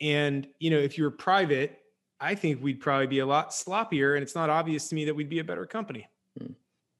[0.02, 1.80] And, you know, if you were private,
[2.20, 4.16] I think we'd probably be a lot sloppier.
[4.16, 6.08] And it's not obvious to me that we'd be a better company.
[6.40, 6.54] Hmm.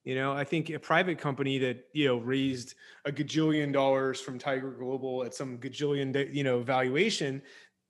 [0.04, 4.38] You know, I think a private company that, you know, raised a gajillion dollars from
[4.38, 7.42] Tiger Global at some gajillion, you know, valuation,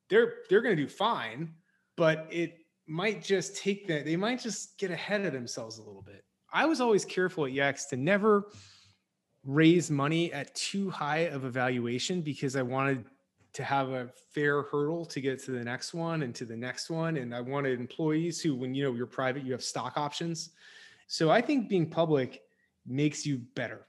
[0.09, 1.53] they're they're going to do fine,
[1.97, 2.57] but it
[2.87, 6.23] might just take that they might just get ahead of themselves a little bit.
[6.55, 8.45] I was always careful at Yext to never
[9.43, 13.03] raise money at too high of a valuation because I wanted
[13.55, 16.89] to have a fair hurdle to get to the next one and to the next
[16.89, 17.17] one.
[17.17, 20.51] And I wanted employees who, when you know you're private, you have stock options.
[21.07, 22.41] So I think being public
[22.87, 23.85] makes you better.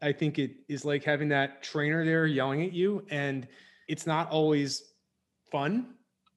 [0.00, 3.46] I think it is like having that trainer there yelling at you, and
[3.86, 4.94] it's not always
[5.52, 5.94] fun.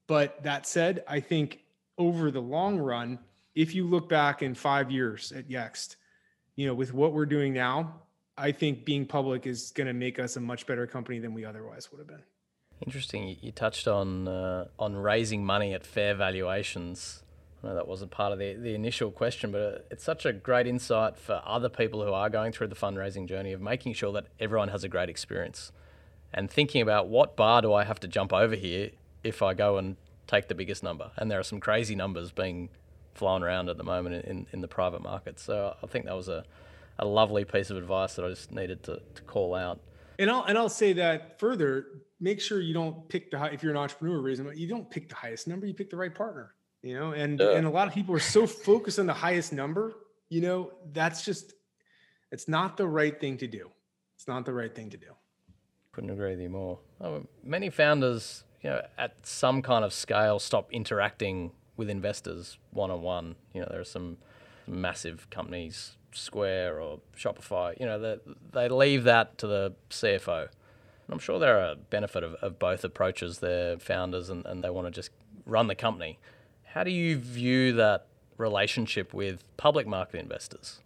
[0.07, 1.61] But that said, I think
[1.97, 3.19] over the long run,
[3.55, 5.95] if you look back in five years at Yext,
[6.55, 8.01] you know, with what we're doing now,
[8.37, 11.45] I think being public is going to make us a much better company than we
[11.45, 12.23] otherwise would have been.
[12.85, 13.37] Interesting.
[13.41, 17.23] You touched on uh, on raising money at fair valuations.
[17.63, 20.65] I know that wasn't part of the, the initial question, but it's such a great
[20.65, 24.27] insight for other people who are going through the fundraising journey of making sure that
[24.39, 25.71] everyone has a great experience
[26.33, 28.91] and thinking about what bar do I have to jump over here
[29.23, 31.11] if I go and take the biggest number.
[31.17, 32.69] And there are some crazy numbers being
[33.13, 35.39] flown around at the moment in, in the private market.
[35.39, 36.43] So I think that was a,
[36.99, 39.79] a lovely piece of advice that I just needed to, to call out.
[40.19, 41.85] And I'll and I'll say that further.
[42.19, 43.49] Make sure you don't pick the high.
[43.49, 45.65] If you're an entrepreneur money, you don't pick the highest number.
[45.65, 46.53] You pick the right partner.
[46.83, 47.51] You know, and yeah.
[47.51, 49.95] and a lot of people are so focused on the highest number.
[50.29, 51.53] You know, that's just
[52.31, 53.69] it's not the right thing to do.
[54.15, 55.07] It's not the right thing to do.
[55.91, 56.79] Couldn't agree with you more.
[57.01, 62.91] Oh, many founders, you know, at some kind of scale, stop interacting with investors one
[62.91, 63.35] on one.
[63.53, 64.17] You know, there are some
[64.67, 68.17] massive companies Square or Shopify, you know, they,
[68.51, 70.41] they leave that to the CFO.
[70.41, 70.49] And
[71.09, 73.39] I'm sure there are benefit of, of both approaches.
[73.39, 75.11] They're founders and, and they want to just
[75.45, 76.19] run the company.
[76.63, 78.07] How do you view that
[78.37, 80.79] relationship with public market investors?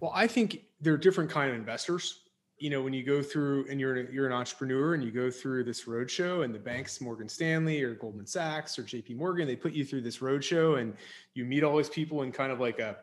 [0.00, 2.20] Well, I think there are different kind of investors.
[2.64, 5.64] You know, when you go through and you're you're an entrepreneur and you go through
[5.64, 9.12] this roadshow and the banks, Morgan Stanley or Goldman Sachs or J.P.
[9.12, 10.96] Morgan, they put you through this roadshow and
[11.34, 12.96] you meet all these people in kind of like a,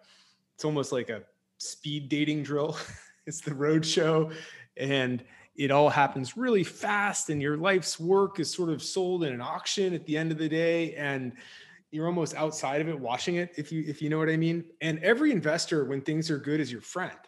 [0.55, 1.21] it's almost like a
[1.59, 2.75] speed dating drill.
[3.27, 4.33] it's the roadshow,
[4.77, 5.23] and
[5.55, 9.41] it all happens really fast and your life's work is sort of sold in an
[9.41, 11.33] auction at the end of the day and
[11.91, 14.63] you're almost outside of it watching it if you if you know what I mean.
[14.81, 17.19] And every investor when things are good is your friend.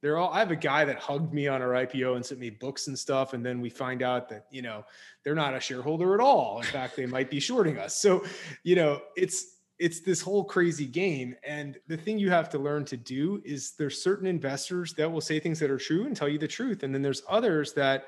[0.00, 2.50] They're all I have a guy that hugged me on our IPO and sent me
[2.50, 4.84] books and stuff and then we find out that, you know,
[5.24, 6.58] they're not a shareholder at all.
[6.58, 7.96] In fact, they might be shorting us.
[7.96, 8.24] So,
[8.62, 11.36] you know, it's it's this whole crazy game.
[11.44, 15.20] And the thing you have to learn to do is there's certain investors that will
[15.20, 16.82] say things that are true and tell you the truth.
[16.82, 18.06] And then there's others that,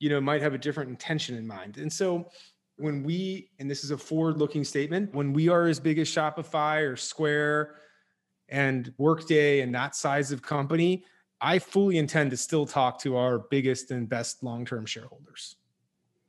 [0.00, 1.78] you know, might have a different intention in mind.
[1.78, 2.28] And so
[2.76, 6.08] when we, and this is a forward looking statement, when we are as big as
[6.08, 7.76] Shopify or Square
[8.48, 11.04] and Workday and that size of company,
[11.42, 15.56] I fully intend to still talk to our biggest and best long term shareholders.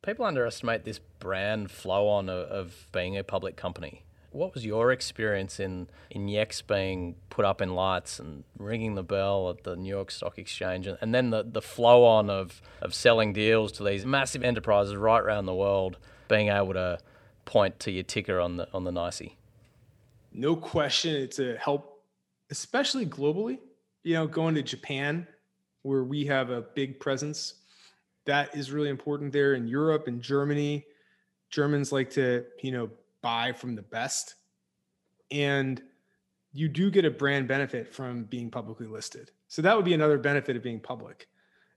[0.01, 4.03] People underestimate this brand flow on of, of being a public company
[4.33, 9.03] what was your experience in in Yext being put up in lights and ringing the
[9.03, 12.61] bell at the New York Stock Exchange, and, and then the, the flow on of
[12.81, 15.97] of selling deals to these massive enterprises right around the world,
[16.27, 16.99] being able to
[17.45, 19.33] point to your ticker on the on the NYSE?
[20.33, 22.03] No question, it's a help,
[22.49, 23.59] especially globally.
[24.03, 25.27] You know, going to Japan,
[25.81, 27.55] where we have a big presence,
[28.25, 29.53] that is really important there.
[29.53, 30.85] In Europe and Germany,
[31.49, 32.89] Germans like to you know
[33.21, 34.35] buy from the best.
[35.31, 35.81] And
[36.51, 39.31] you do get a brand benefit from being publicly listed.
[39.47, 41.27] So that would be another benefit of being public.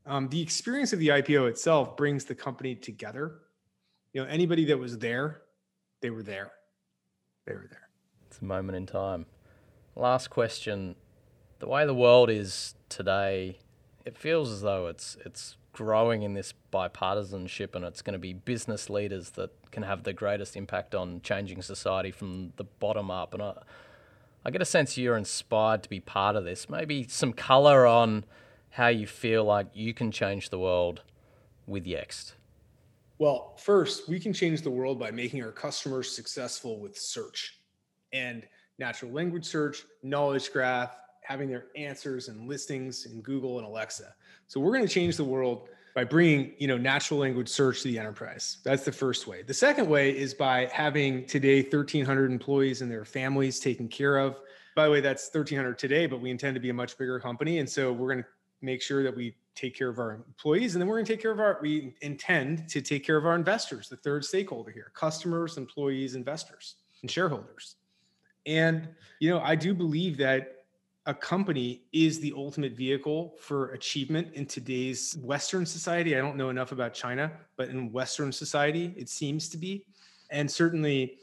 [0.04, 3.40] Um, the experience of the IPO itself brings the company together.
[4.12, 5.42] You know, anybody that was there,
[6.00, 6.52] they were there.
[7.46, 7.88] They were there.
[8.28, 9.26] It's a moment in time.
[9.94, 10.94] Last question.
[11.58, 13.58] The way the world is today,
[14.04, 18.32] it feels as though it's it's growing in this bipartisanship and it's going to be
[18.32, 23.34] business leaders that can have the greatest impact on changing society from the bottom up.
[23.34, 23.52] And I,
[24.44, 26.70] I get a sense you're inspired to be part of this.
[26.70, 28.24] Maybe some color on
[28.70, 31.02] how you feel like you can change the world
[31.66, 32.32] with Yext.
[33.18, 37.60] Well, first, we can change the world by making our customers successful with search
[38.12, 38.46] and
[38.78, 40.96] natural language search, knowledge graph,
[41.26, 44.14] having their answers and listings in Google and Alexa.
[44.46, 47.88] So we're going to change the world by bringing, you know, natural language search to
[47.88, 48.58] the enterprise.
[48.64, 49.42] That's the first way.
[49.42, 54.38] The second way is by having today 1300 employees and their families taken care of.
[54.76, 57.58] By the way, that's 1300 today, but we intend to be a much bigger company
[57.58, 58.28] and so we're going to
[58.62, 61.22] make sure that we take care of our employees and then we're going to take
[61.22, 64.92] care of our we intend to take care of our investors, the third stakeholder here,
[64.94, 67.76] customers, employees, investors, and shareholders.
[68.44, 70.55] And you know, I do believe that
[71.06, 76.16] a company is the ultimate vehicle for achievement in today's Western society.
[76.16, 79.86] I don't know enough about China, but in Western society, it seems to be.
[80.30, 81.18] And certainly,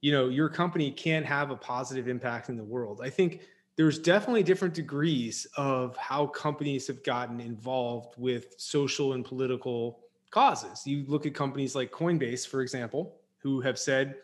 [0.00, 3.02] you know, your company can have a positive impact in the world.
[3.04, 3.42] I think
[3.76, 10.00] there's definitely different degrees of how companies have gotten involved with social and political
[10.30, 10.86] causes.
[10.86, 14.16] You look at companies like Coinbase, for example, who have said,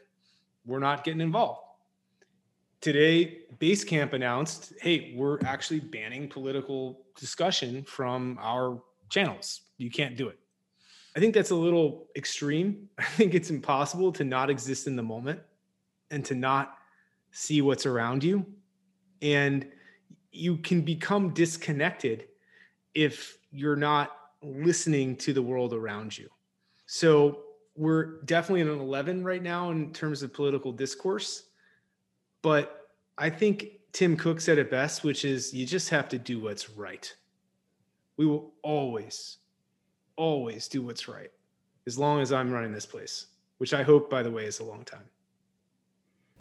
[0.64, 1.60] we're not getting involved.
[2.84, 9.62] Today, Basecamp announced, hey, we're actually banning political discussion from our channels.
[9.78, 10.38] You can't do it.
[11.16, 12.90] I think that's a little extreme.
[12.98, 15.40] I think it's impossible to not exist in the moment
[16.10, 16.76] and to not
[17.30, 18.44] see what's around you.
[19.22, 19.66] And
[20.30, 22.26] you can become disconnected
[22.92, 26.28] if you're not listening to the world around you.
[26.84, 27.44] So
[27.76, 31.44] we're definitely in an 11 right now in terms of political discourse.
[32.44, 36.40] But I think Tim Cook said it best, which is you just have to do
[36.40, 37.10] what's right.
[38.18, 39.38] We will always,
[40.16, 41.30] always do what's right
[41.86, 44.64] as long as I'm running this place, which I hope, by the way, is a
[44.64, 45.06] long time.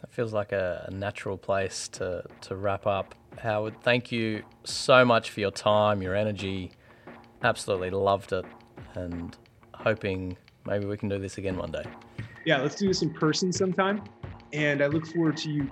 [0.02, 3.14] That feels like a, natural place to, to wrap up.
[3.38, 6.72] Howard, thank you so much for your time, your energy.
[7.42, 8.44] Absolutely loved it.
[8.92, 9.34] And
[9.72, 10.36] hoping
[10.66, 11.84] maybe we can do this again one day.
[12.44, 14.04] Yeah, let's do this in person sometime.
[14.52, 15.70] And I look forward to you.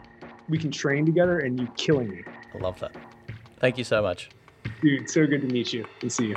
[0.49, 2.22] We can train together and you killing me.
[2.55, 2.95] I love that.
[3.59, 4.28] Thank you so much.
[4.80, 6.36] Dude, so good to meet you and see you.